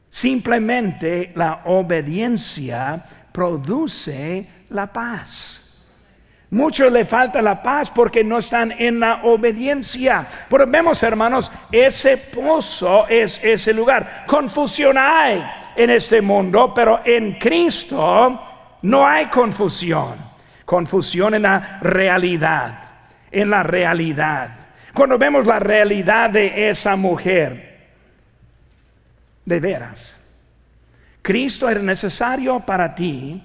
simplemente 0.09 1.31
la 1.35 1.61
obediencia 1.63 3.05
produce 3.31 4.65
la 4.69 4.91
paz. 4.91 5.70
Muchos 6.51 6.91
le 6.91 7.05
falta 7.05 7.41
la 7.41 7.63
paz 7.63 7.89
porque 7.89 8.25
no 8.25 8.39
están 8.39 8.73
en 8.73 8.99
la 8.99 9.21
obediencia. 9.23 10.27
Pero 10.49 10.67
vemos, 10.67 11.01
hermanos, 11.01 11.49
ese 11.71 12.17
pozo 12.17 13.07
es 13.07 13.39
ese 13.41 13.73
lugar. 13.73 14.25
Confusión 14.27 14.97
hay 14.97 15.41
en 15.77 15.89
este 15.89 16.21
mundo, 16.21 16.73
pero 16.75 16.99
en 17.05 17.39
Cristo 17.39 18.41
no 18.81 19.07
hay 19.07 19.27
confusión. 19.27 20.15
Confusión 20.65 21.35
en 21.35 21.43
la 21.43 21.79
realidad, 21.81 22.79
en 23.31 23.49
la 23.49 23.63
realidad. 23.63 24.49
Cuando 24.93 25.17
vemos 25.17 25.47
la 25.47 25.59
realidad 25.59 26.31
de 26.31 26.69
esa 26.69 26.97
mujer, 26.97 27.79
de 29.45 29.59
veras, 29.61 30.19
Cristo 31.21 31.69
era 31.69 31.81
necesario 31.81 32.59
para 32.59 32.93
ti 32.93 33.41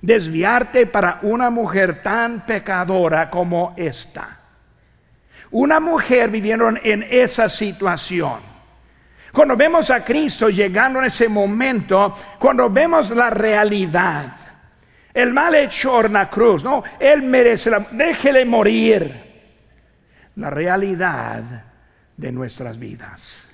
desviarte 0.00 0.86
para 0.86 1.20
una 1.22 1.50
mujer 1.50 2.02
tan 2.02 2.44
pecadora 2.46 3.30
como 3.30 3.74
esta. 3.76 4.40
Una 5.50 5.80
mujer 5.80 6.30
viviendo 6.30 6.68
en 6.82 7.04
esa 7.08 7.48
situación. 7.48 8.40
Cuando 9.32 9.56
vemos 9.56 9.90
a 9.90 10.04
Cristo 10.04 10.48
llegando 10.48 10.98
en 10.98 11.06
ese 11.06 11.28
momento, 11.28 12.16
cuando 12.38 12.70
vemos 12.70 13.10
la 13.10 13.30
realidad, 13.30 14.36
el 15.12 15.32
mal 15.32 15.54
hecho 15.54 16.04
en 16.04 16.12
la 16.14 16.28
cruz, 16.28 16.64
no, 16.64 16.82
Él 16.98 17.22
merece, 17.22 17.70
la, 17.70 17.86
déjele 17.90 18.44
morir. 18.44 19.24
La 20.36 20.50
realidad 20.50 21.42
de 22.16 22.32
nuestras 22.32 22.78
vidas. 22.78 23.46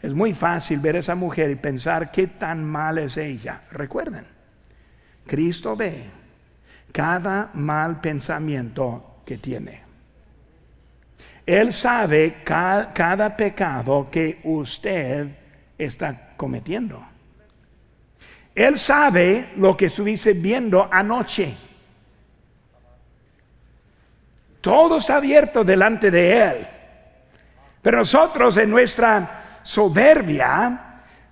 Es 0.00 0.14
muy 0.14 0.32
fácil 0.32 0.80
ver 0.80 0.96
a 0.96 0.98
esa 1.00 1.14
mujer 1.14 1.50
y 1.50 1.56
pensar 1.56 2.10
qué 2.10 2.26
tan 2.26 2.64
mal 2.64 2.98
es 2.98 3.16
ella. 3.16 3.62
Recuerden, 3.70 4.24
Cristo 5.26 5.76
ve 5.76 6.04
cada 6.92 7.50
mal 7.54 8.00
pensamiento 8.00 9.16
que 9.24 9.36
tiene. 9.38 9.82
Él 11.44 11.72
sabe 11.72 12.42
cada, 12.42 13.36
pecado 13.36 14.08
que 14.10 14.40
usted 14.44 15.28
está 15.78 16.32
cometiendo. 16.36 17.04
Él 18.54 18.78
sabe 18.78 19.50
lo 19.56 19.76
que 19.76 19.86
estuviste 19.86 20.32
viendo 20.32 20.88
anoche. 20.90 21.54
Todo 24.60 24.96
está 24.96 25.16
abierto 25.16 25.62
delante 25.62 26.10
de 26.10 26.42
Él. 26.42 26.66
Pero 27.82 27.98
nosotros 27.98 28.56
en 28.56 28.70
nuestra 28.70 29.60
soberbia, 29.62 30.85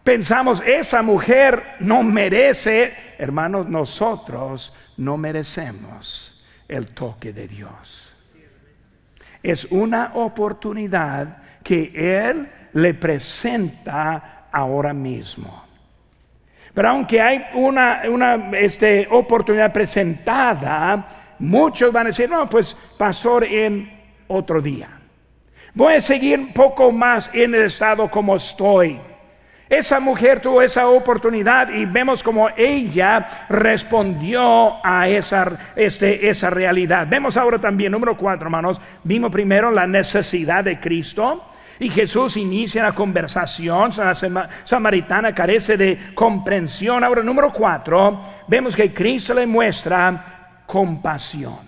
pensamos, 0.05 0.62
esa 0.64 1.03
mujer 1.03 1.77
no 1.81 2.03
merece, 2.03 2.95
hermanos, 3.19 3.69
nosotros 3.69 4.73
no 4.99 5.17
merecemos 5.17 6.40
el 6.69 6.88
toque 6.88 7.33
de 7.33 7.49
Dios. 7.49 8.14
Es 9.43 9.64
una 9.67 10.12
oportunidad 10.14 11.38
que 11.62 11.90
Él 11.95 12.49
le 12.75 12.95
presenta 12.95 14.47
ahora 14.53 14.93
mismo. 14.93 15.64
Pero 16.73 16.88
aunque 16.88 17.21
hay 17.21 17.45
una, 17.55 18.03
una 18.09 18.51
este, 18.59 19.07
oportunidad 19.11 19.73
presentada, 19.73 21.35
muchos 21.38 21.93
van 21.93 22.07
a 22.07 22.09
decir, 22.09 22.29
no, 22.29 22.49
pues 22.49 22.77
pastor 22.99 23.45
en 23.45 23.90
otro 24.27 24.61
día. 24.61 24.88
Voy 25.73 25.95
a 25.95 26.01
seguir 26.01 26.38
un 26.38 26.53
poco 26.53 26.90
más 26.90 27.31
en 27.33 27.55
el 27.55 27.64
estado 27.64 28.11
como 28.11 28.37
estoy. 28.37 29.01
Esa 29.76 29.98
mujer 29.98 30.40
tuvo 30.40 30.62
esa 30.62 30.87
oportunidad 30.87 31.68
y 31.68 31.84
vemos 31.84 32.22
como 32.22 32.48
ella 32.56 33.46
respondió 33.48 34.84
a 34.87 35.08
esa, 35.08 35.72
este, 35.74 36.28
esa 36.28 36.48
realidad. 36.48 37.08
Vemos 37.10 37.37
ahora 37.37 37.58
también, 37.58 37.90
número 37.90 38.16
cuatro, 38.16 38.46
hermanos, 38.46 38.80
vimos 39.02 39.32
primero 39.32 39.72
la 39.72 39.84
necesidad 39.84 40.62
de 40.62 40.78
Cristo. 40.78 41.50
Y 41.80 41.90
Jesús 41.90 42.37
inicia 42.37 42.84
la 42.84 42.92
conversación, 42.92 43.90
la 43.96 44.14
samaritana 44.62 45.34
carece 45.34 45.76
de 45.76 46.14
comprensión. 46.14 47.02
Ahora, 47.02 47.24
número 47.24 47.52
cuatro, 47.52 48.22
vemos 48.46 48.76
que 48.76 48.94
Cristo 48.94 49.34
le 49.34 49.44
muestra 49.44 50.62
compasión. 50.66 51.58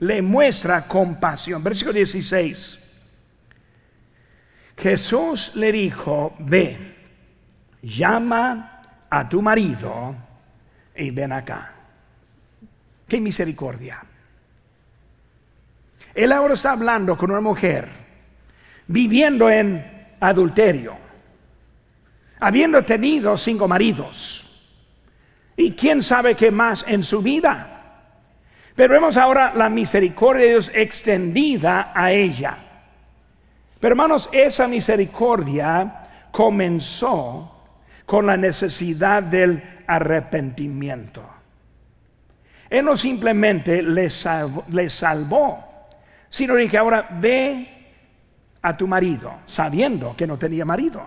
Le 0.00 0.20
muestra 0.20 0.82
compasión. 0.82 1.64
Versículo 1.64 1.94
16. 1.94 2.78
Jesús 4.76 5.52
le 5.54 5.72
dijo, 5.72 6.34
ve, 6.40 6.99
llama 7.82 8.82
a 9.08 9.28
tu 9.28 9.42
marido 9.42 10.14
y 10.94 11.10
ven 11.10 11.32
acá. 11.32 11.72
Qué 13.08 13.20
misericordia. 13.20 14.02
Él 16.14 16.32
ahora 16.32 16.54
está 16.54 16.72
hablando 16.72 17.16
con 17.16 17.30
una 17.30 17.40
mujer 17.40 17.88
viviendo 18.86 19.48
en 19.48 20.16
adulterio, 20.20 20.96
habiendo 22.40 22.84
tenido 22.84 23.36
cinco 23.36 23.68
maridos 23.68 24.46
y 25.56 25.72
quién 25.72 26.02
sabe 26.02 26.34
qué 26.34 26.50
más 26.50 26.84
en 26.88 27.02
su 27.02 27.22
vida. 27.22 27.76
Pero 28.74 28.94
vemos 28.94 29.16
ahora 29.16 29.54
la 29.54 29.68
misericordia 29.68 30.44
de 30.44 30.50
Dios 30.50 30.70
extendida 30.74 31.92
a 31.94 32.12
ella. 32.12 32.56
Pero 33.78 33.92
hermanos, 33.92 34.28
esa 34.32 34.66
misericordia 34.66 36.28
comenzó 36.30 37.59
con 38.10 38.26
la 38.26 38.36
necesidad 38.36 39.22
del 39.22 39.62
arrepentimiento. 39.86 41.22
Él 42.68 42.84
no 42.84 42.96
simplemente 42.96 43.80
le 43.82 44.10
salvó, 44.90 45.64
sino 46.28 46.56
que 46.56 46.76
ahora 46.76 47.06
ve 47.20 47.68
a 48.62 48.76
tu 48.76 48.88
marido, 48.88 49.34
sabiendo 49.46 50.16
que 50.16 50.26
no 50.26 50.36
tenía 50.36 50.64
marido, 50.64 51.02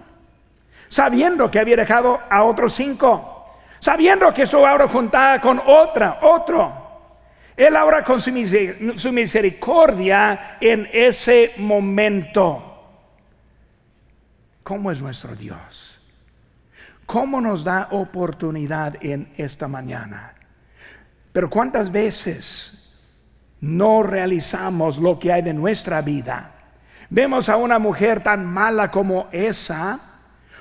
sabiendo 0.88 1.52
que 1.52 1.60
había 1.60 1.76
dejado 1.76 2.22
a 2.30 2.42
otros 2.42 2.72
cinco, 2.72 3.58
sabiendo 3.80 4.34
que 4.34 4.44
estuvo 4.44 4.66
ahora 4.66 4.88
juntada 4.88 5.42
con 5.42 5.60
otra, 5.60 6.20
otro. 6.22 6.72
Él 7.58 7.76
ahora 7.76 8.02
con 8.02 8.22
su 8.22 8.32
misericordia 9.12 10.56
en 10.62 10.88
ese 10.94 11.56
momento. 11.58 12.64
¿Cómo 14.64 14.90
es 14.90 15.02
nuestro 15.02 15.36
Dios? 15.36 15.93
¿Cómo 17.06 17.42
nos 17.42 17.64
da 17.64 17.90
oportunidad 17.92 18.96
en 19.02 19.34
esta 19.38 19.68
mañana? 19.68 20.34
Pero 21.32 21.50
¿cuántas 21.50 21.92
veces 21.92 23.00
no 23.62 24.04
realizamos 24.04 24.98
lo 24.98 25.20
que 25.20 25.32
hay 25.32 25.42
de 25.42 25.54
nuestra 25.54 26.02
vida? 26.02 26.52
Vemos 27.10 27.50
a 27.50 27.58
una 27.58 27.80
mujer 27.80 28.24
tan 28.24 28.46
mala 28.46 28.90
como 28.90 29.28
esa, 29.32 30.00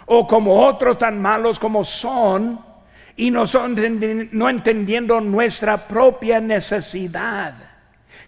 o 0.07 0.27
como 0.27 0.67
otros 0.67 0.99
tan 0.99 1.21
malos 1.21 1.59
como 1.59 1.85
son, 1.85 2.61
y 3.17 3.31
no, 3.31 3.47
son, 3.47 3.77
no 4.33 4.49
entendiendo 4.49 5.21
nuestra 5.21 5.77
propia 5.77 6.41
necesidad. 6.41 7.55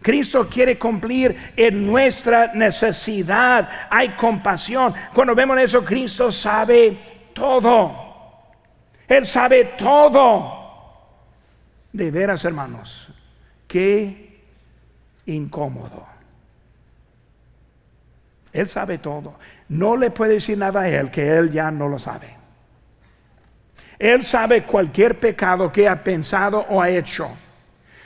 Cristo 0.02 0.46
quiere 0.50 0.78
cumplir 0.78 1.52
en 1.56 1.86
nuestra 1.86 2.52
necesidad. 2.54 3.68
Hay 3.88 4.10
compasión. 4.10 4.92
Cuando 5.14 5.34
vemos 5.34 5.58
eso, 5.58 5.82
Cristo 5.82 6.30
sabe 6.30 6.98
todo. 7.32 8.03
Él 9.08 9.26
sabe 9.26 9.72
todo. 9.78 10.62
De 11.92 12.10
veras, 12.10 12.44
hermanos, 12.44 13.12
qué 13.68 14.40
incómodo 15.26 16.06
Él 18.52 18.68
sabe 18.68 18.98
todo. 18.98 19.34
No 19.68 19.96
le 19.96 20.10
puede 20.10 20.34
decir 20.34 20.58
nada 20.58 20.80
a 20.80 20.88
Él 20.88 21.10
que 21.10 21.28
Él 21.28 21.50
ya 21.50 21.70
no 21.70 21.88
lo 21.88 21.98
sabe. 21.98 22.36
Él 23.98 24.24
sabe 24.24 24.62
cualquier 24.62 25.18
pecado 25.18 25.72
que 25.72 25.88
ha 25.88 26.02
pensado 26.02 26.66
o 26.68 26.82
ha 26.82 26.90
hecho. 26.90 27.30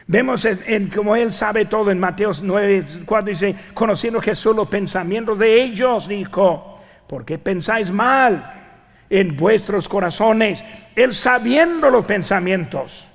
Vemos 0.06 0.44
en, 0.44 0.88
como 0.88 1.16
Él 1.16 1.32
sabe 1.32 1.66
todo 1.66 1.90
en 1.90 1.98
Mateo 1.98 2.30
9, 2.42 2.84
cuando 3.04 3.30
dice, 3.30 3.54
conociendo 3.74 4.20
Jesús 4.20 4.56
los 4.56 4.68
pensamientos 4.68 5.38
de 5.38 5.62
ellos, 5.62 6.08
dijo, 6.08 6.80
¿por 7.06 7.24
qué 7.24 7.38
pensáis 7.38 7.90
mal 7.90 8.57
en 9.10 9.36
vuestros 9.36 9.88
corazones? 9.88 10.64
Él 10.94 11.12
sabiendo 11.12 11.90
los 11.90 12.04
pensamientos. 12.04 13.08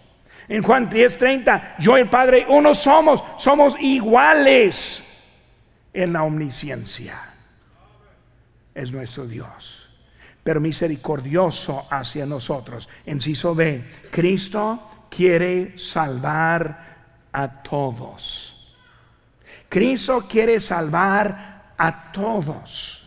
En 0.47 0.62
Juan 0.62 0.89
10:30, 0.89 1.75
yo 1.79 1.97
y 1.97 2.01
el 2.01 2.10
Padre 2.10 2.45
uno 2.49 2.75
somos, 2.75 3.23
somos 3.38 3.75
iguales 3.79 5.03
en 5.93 6.13
la 6.13 6.23
omnisciencia. 6.23 7.17
Es 8.75 8.91
nuestro 8.91 9.25
Dios, 9.25 9.89
pero 10.43 10.60
misericordioso 10.60 11.88
hacia 11.89 12.25
nosotros. 12.25 12.89
Enciso 13.06 13.56
B, 13.56 13.84
Cristo 14.12 15.08
quiere 15.10 15.77
salvar 15.77 16.93
a 17.32 17.63
todos. 17.63 18.49
Cristo 19.69 20.27
quiere 20.27 20.60
salvar 20.60 21.73
a 21.77 22.12
todos. 22.12 23.03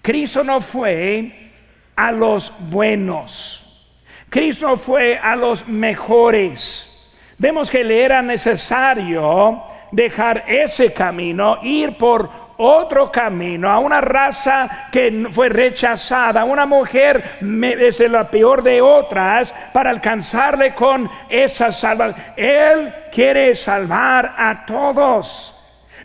Cristo 0.00 0.44
no 0.44 0.60
fue 0.60 1.45
a 1.96 2.12
los 2.12 2.52
buenos. 2.70 3.62
Cristo 4.28 4.76
fue 4.76 5.18
a 5.18 5.34
los 5.34 5.66
mejores. 5.66 6.92
Vemos 7.38 7.70
que 7.70 7.82
le 7.82 8.02
era 8.02 8.22
necesario 8.22 9.62
dejar 9.90 10.44
ese 10.46 10.92
camino, 10.92 11.58
ir 11.62 11.96
por 11.96 12.46
otro 12.58 13.12
camino, 13.12 13.70
a 13.70 13.78
una 13.78 14.00
raza 14.00 14.88
que 14.90 15.26
fue 15.30 15.48
rechazada, 15.48 16.44
una 16.44 16.64
mujer 16.64 17.38
es 17.40 18.00
la 18.00 18.30
peor 18.30 18.62
de 18.62 18.80
otras, 18.80 19.54
para 19.72 19.90
alcanzarle 19.90 20.74
con 20.74 21.10
esa 21.28 21.70
salvación. 21.70 22.24
Él 22.36 22.94
quiere 23.12 23.54
salvar 23.54 24.34
a 24.36 24.64
todos. 24.64 25.55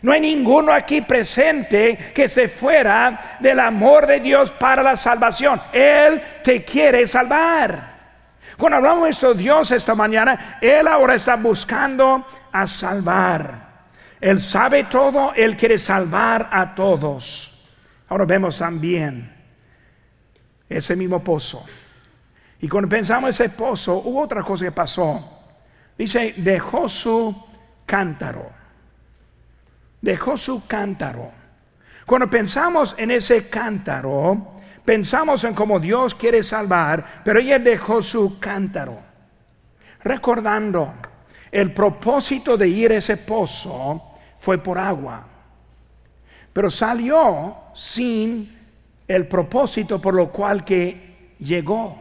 No 0.02 0.12
hay 0.12 0.20
ninguno 0.20 0.72
aquí 0.72 1.00
presente 1.00 2.12
que 2.12 2.28
se 2.28 2.48
fuera 2.48 3.38
del 3.38 3.60
amor 3.60 4.06
de 4.06 4.18
Dios 4.18 4.50
para 4.50 4.82
la 4.82 4.96
salvación. 4.96 5.60
Él 5.72 6.20
te 6.42 6.64
quiere 6.64 7.06
salvar. 7.06 7.92
Cuando 8.58 8.78
hablamos 8.78 9.04
de 9.04 9.10
esto, 9.10 9.32
Dios 9.32 9.70
esta 9.70 9.94
mañana, 9.94 10.58
Él 10.60 10.88
ahora 10.88 11.14
está 11.14 11.36
buscando 11.36 12.26
a 12.50 12.66
salvar. 12.66 13.72
Él 14.20 14.40
sabe 14.40 14.84
todo, 14.84 15.32
Él 15.34 15.56
quiere 15.56 15.78
salvar 15.78 16.48
a 16.50 16.74
todos. 16.74 17.48
Ahora 18.08 18.24
vemos 18.24 18.58
también 18.58 19.32
ese 20.68 20.96
mismo 20.96 21.22
pozo. 21.22 21.64
Y 22.60 22.68
cuando 22.68 22.88
pensamos 22.88 23.40
en 23.40 23.46
ese 23.46 23.54
pozo, 23.54 23.94
hubo 23.94 24.20
otra 24.20 24.42
cosa 24.42 24.64
que 24.64 24.72
pasó. 24.72 25.40
Dice, 25.96 26.34
dejó 26.36 26.88
su 26.88 27.46
cántaro. 27.86 28.61
Dejó 30.02 30.36
su 30.36 30.66
cántaro. 30.66 31.30
Cuando 32.04 32.28
pensamos 32.28 32.94
en 32.98 33.12
ese 33.12 33.48
cántaro, 33.48 34.60
pensamos 34.84 35.44
en 35.44 35.54
cómo 35.54 35.80
Dios 35.80 36.14
quiere 36.14 36.42
salvar, 36.42 37.22
pero 37.24 37.40
ella 37.40 37.58
dejó 37.58 38.02
su 38.02 38.38
cántaro. 38.38 38.98
Recordando 40.02 40.92
el 41.50 41.72
propósito 41.72 42.56
de 42.56 42.68
ir 42.68 42.92
a 42.92 42.96
ese 42.96 43.16
pozo 43.16 44.02
fue 44.38 44.58
por 44.58 44.78
agua, 44.78 45.24
pero 46.52 46.68
salió 46.68 47.56
sin 47.74 48.58
el 49.06 49.26
propósito 49.28 50.00
por 50.00 50.14
lo 50.14 50.30
cual 50.30 50.64
que 50.64 51.34
llegó. 51.38 51.96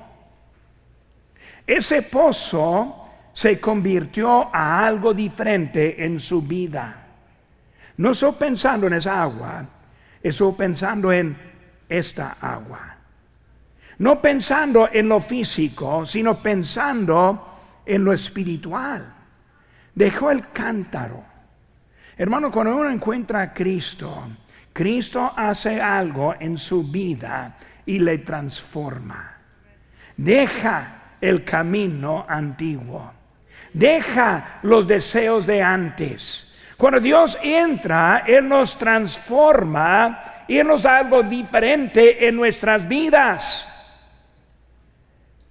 Ese 1.68 2.02
pozo 2.02 2.98
se 3.34 3.60
convirtió 3.60 4.54
a 4.54 4.86
algo 4.86 5.14
diferente 5.14 6.04
en 6.04 6.20
su 6.20 6.42
vida. 6.42 7.01
No 7.98 8.12
estoy 8.12 8.34
pensando 8.34 8.88
en 8.88 8.94
esa 8.94 9.22
agua, 9.22 9.66
estoy 10.22 10.54
pensando 10.54 11.12
en 11.12 11.38
esta 11.88 12.38
agua. 12.40 12.96
No 14.00 14.22
pensando 14.22 14.90
en 14.92 15.10
lo 15.10 15.20
físico, 15.20 16.06
sino 16.06 16.42
pensando 16.42 17.60
en 17.86 18.04
lo 18.04 18.14
espiritual. 18.14 19.14
Dejó 19.94 20.32
el 20.32 20.50
cántaro 20.50 21.32
Hermano, 22.22 22.52
cuando 22.52 22.76
uno 22.76 22.92
encuentra 22.92 23.42
a 23.42 23.52
Cristo, 23.52 24.28
Cristo 24.72 25.34
hace 25.36 25.82
algo 25.82 26.36
en 26.40 26.56
su 26.56 26.84
vida 26.84 27.58
y 27.84 27.98
le 27.98 28.20
transforma. 28.20 29.38
Deja 30.16 31.16
el 31.20 31.44
camino 31.44 32.24
antiguo. 32.30 33.12
Deja 33.74 34.60
los 34.62 34.88
deseos 34.88 35.48
de 35.48 35.64
antes. 35.64 36.51
Cuando 36.82 37.00
Dios 37.00 37.38
entra, 37.44 38.24
Él 38.26 38.50
nos 38.50 38.76
transforma 38.76 40.46
y 40.48 40.58
Él 40.58 40.66
nos 40.66 40.82
da 40.82 40.98
algo 40.98 41.22
diferente 41.22 42.28
en 42.28 42.36
nuestras 42.36 42.88
vidas. 42.88 43.68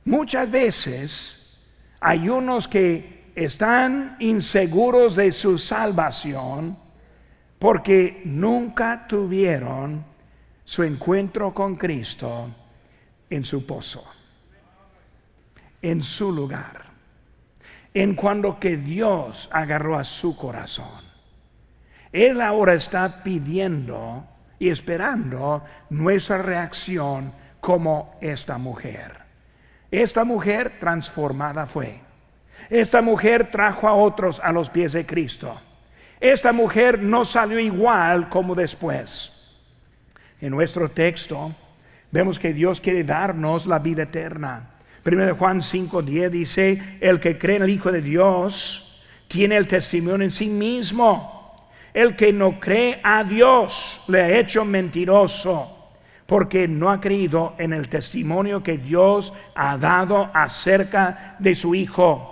Muchas 0.06 0.50
veces 0.50 1.56
hay 2.00 2.28
unos 2.28 2.66
que 2.66 3.30
están 3.36 4.16
inseguros 4.18 5.14
de 5.14 5.30
su 5.30 5.56
salvación 5.56 6.76
porque 7.60 8.22
nunca 8.24 9.06
tuvieron 9.06 10.04
su 10.64 10.82
encuentro 10.82 11.54
con 11.54 11.76
Cristo 11.76 12.48
en 13.30 13.44
su 13.44 13.64
pozo, 13.64 14.04
en 15.80 16.02
su 16.02 16.32
lugar, 16.32 16.86
en 17.94 18.16
cuando 18.16 18.58
que 18.58 18.76
Dios 18.76 19.48
agarró 19.52 19.96
a 19.96 20.02
su 20.02 20.36
corazón. 20.36 21.09
Él 22.12 22.40
ahora 22.40 22.74
está 22.74 23.22
pidiendo 23.22 24.24
y 24.58 24.68
esperando 24.68 25.64
nuestra 25.90 26.38
reacción 26.38 27.32
como 27.60 28.16
esta 28.20 28.58
mujer. 28.58 29.12
Esta 29.90 30.24
mujer 30.24 30.78
transformada 30.78 31.66
fue. 31.66 32.00
Esta 32.68 33.00
mujer 33.00 33.50
trajo 33.50 33.88
a 33.88 33.94
otros 33.94 34.40
a 34.40 34.52
los 34.52 34.70
pies 34.70 34.92
de 34.92 35.06
Cristo. 35.06 35.60
Esta 36.20 36.52
mujer 36.52 37.02
no 37.02 37.24
salió 37.24 37.58
igual 37.58 38.28
como 38.28 38.54
después. 38.54 39.32
En 40.40 40.50
nuestro 40.50 40.90
texto 40.90 41.54
vemos 42.10 42.38
que 42.38 42.52
Dios 42.52 42.80
quiere 42.80 43.04
darnos 43.04 43.66
la 43.66 43.78
vida 43.78 44.02
eterna. 44.02 44.70
Primero 45.02 45.34
Juan 45.36 45.60
5:10 45.60 46.30
dice, 46.30 46.98
el 47.00 47.20
que 47.20 47.38
cree 47.38 47.56
en 47.56 47.62
el 47.62 47.70
Hijo 47.70 47.90
de 47.90 48.02
Dios 48.02 49.02
tiene 49.28 49.56
el 49.56 49.66
testimonio 49.66 50.24
en 50.24 50.30
sí 50.30 50.48
mismo. 50.48 51.39
El 51.92 52.16
que 52.16 52.32
no 52.32 52.60
cree 52.60 53.00
a 53.02 53.24
Dios 53.24 54.02
le 54.08 54.22
ha 54.22 54.38
hecho 54.38 54.64
mentiroso 54.64 55.76
porque 56.26 56.68
no 56.68 56.90
ha 56.90 57.00
creído 57.00 57.54
en 57.58 57.72
el 57.72 57.88
testimonio 57.88 58.62
que 58.62 58.78
Dios 58.78 59.32
ha 59.56 59.76
dado 59.76 60.30
acerca 60.32 61.34
de 61.40 61.56
su 61.56 61.74
Hijo. 61.74 62.30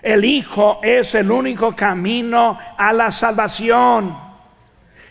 El 0.00 0.24
Hijo 0.24 0.80
es 0.82 1.14
el 1.14 1.30
único 1.30 1.76
camino 1.76 2.58
a 2.78 2.92
la 2.94 3.10
salvación. 3.10 4.29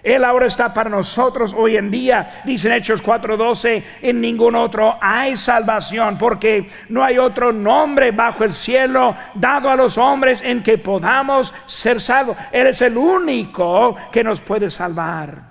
Él 0.01 0.23
ahora 0.23 0.45
está 0.45 0.73
para 0.73 0.89
nosotros 0.89 1.53
hoy 1.57 1.75
en 1.75 1.91
día, 1.91 2.41
dice 2.45 2.67
en 2.69 2.75
Hechos 2.75 3.03
4:12, 3.03 3.83
en 4.01 4.21
ningún 4.21 4.55
otro 4.55 4.97
hay 5.01 5.35
salvación, 5.35 6.17
porque 6.17 6.69
no 6.87 7.03
hay 7.03 7.17
otro 7.17 7.51
nombre 7.51 8.11
bajo 8.11 8.45
el 8.45 8.53
cielo 8.53 9.15
dado 9.33 9.69
a 9.69 9.75
los 9.75 9.97
hombres 9.97 10.41
en 10.41 10.63
que 10.63 10.77
podamos 10.77 11.53
ser 11.65 11.99
salvos. 11.99 12.37
Él 12.51 12.67
es 12.67 12.81
el 12.81 12.97
único 12.97 13.95
que 14.11 14.23
nos 14.23 14.39
puede 14.39 14.69
salvar. 14.69 15.49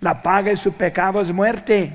La 0.00 0.22
paga 0.22 0.50
de 0.50 0.56
su 0.56 0.72
pecado 0.72 1.20
es 1.20 1.30
muerte, 1.30 1.92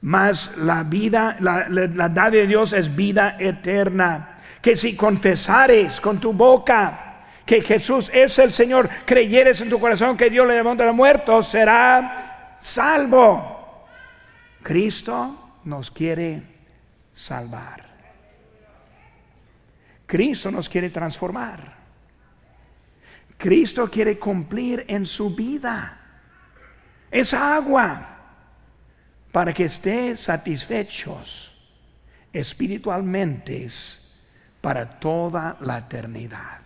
mas 0.00 0.56
la 0.56 0.84
vida, 0.84 1.36
la, 1.40 1.66
la, 1.68 2.30
de 2.30 2.46
Dios 2.46 2.72
es 2.72 2.94
vida 2.94 3.36
eterna 3.38 4.38
que 4.62 4.76
si 4.76 4.96
confesares 4.96 6.00
con 6.00 6.18
tu 6.18 6.32
boca 6.32 7.11
que 7.52 7.60
Jesús 7.60 8.10
es 8.14 8.38
el 8.38 8.50
Señor, 8.50 8.88
creyeres 9.04 9.60
en 9.60 9.68
tu 9.68 9.78
corazón 9.78 10.16
que 10.16 10.30
Dios 10.30 10.46
le 10.46 10.54
levanta 10.54 10.84
de 10.84 10.86
los 10.86 10.96
muertos, 10.96 11.48
será 11.48 12.56
salvo. 12.58 13.84
Cristo 14.62 15.58
nos 15.64 15.90
quiere 15.90 16.42
salvar. 17.12 17.84
Cristo 20.06 20.50
nos 20.50 20.66
quiere 20.66 20.88
transformar. 20.88 21.74
Cristo 23.36 23.90
quiere 23.90 24.18
cumplir 24.18 24.86
en 24.88 25.04
su 25.04 25.34
vida 25.34 25.98
esa 27.10 27.54
agua 27.54 28.16
para 29.30 29.52
que 29.52 29.64
esté 29.64 30.16
satisfechos 30.16 31.54
espiritualmente 32.32 33.68
para 34.62 34.88
toda 34.98 35.58
la 35.60 35.76
eternidad. 35.76 36.61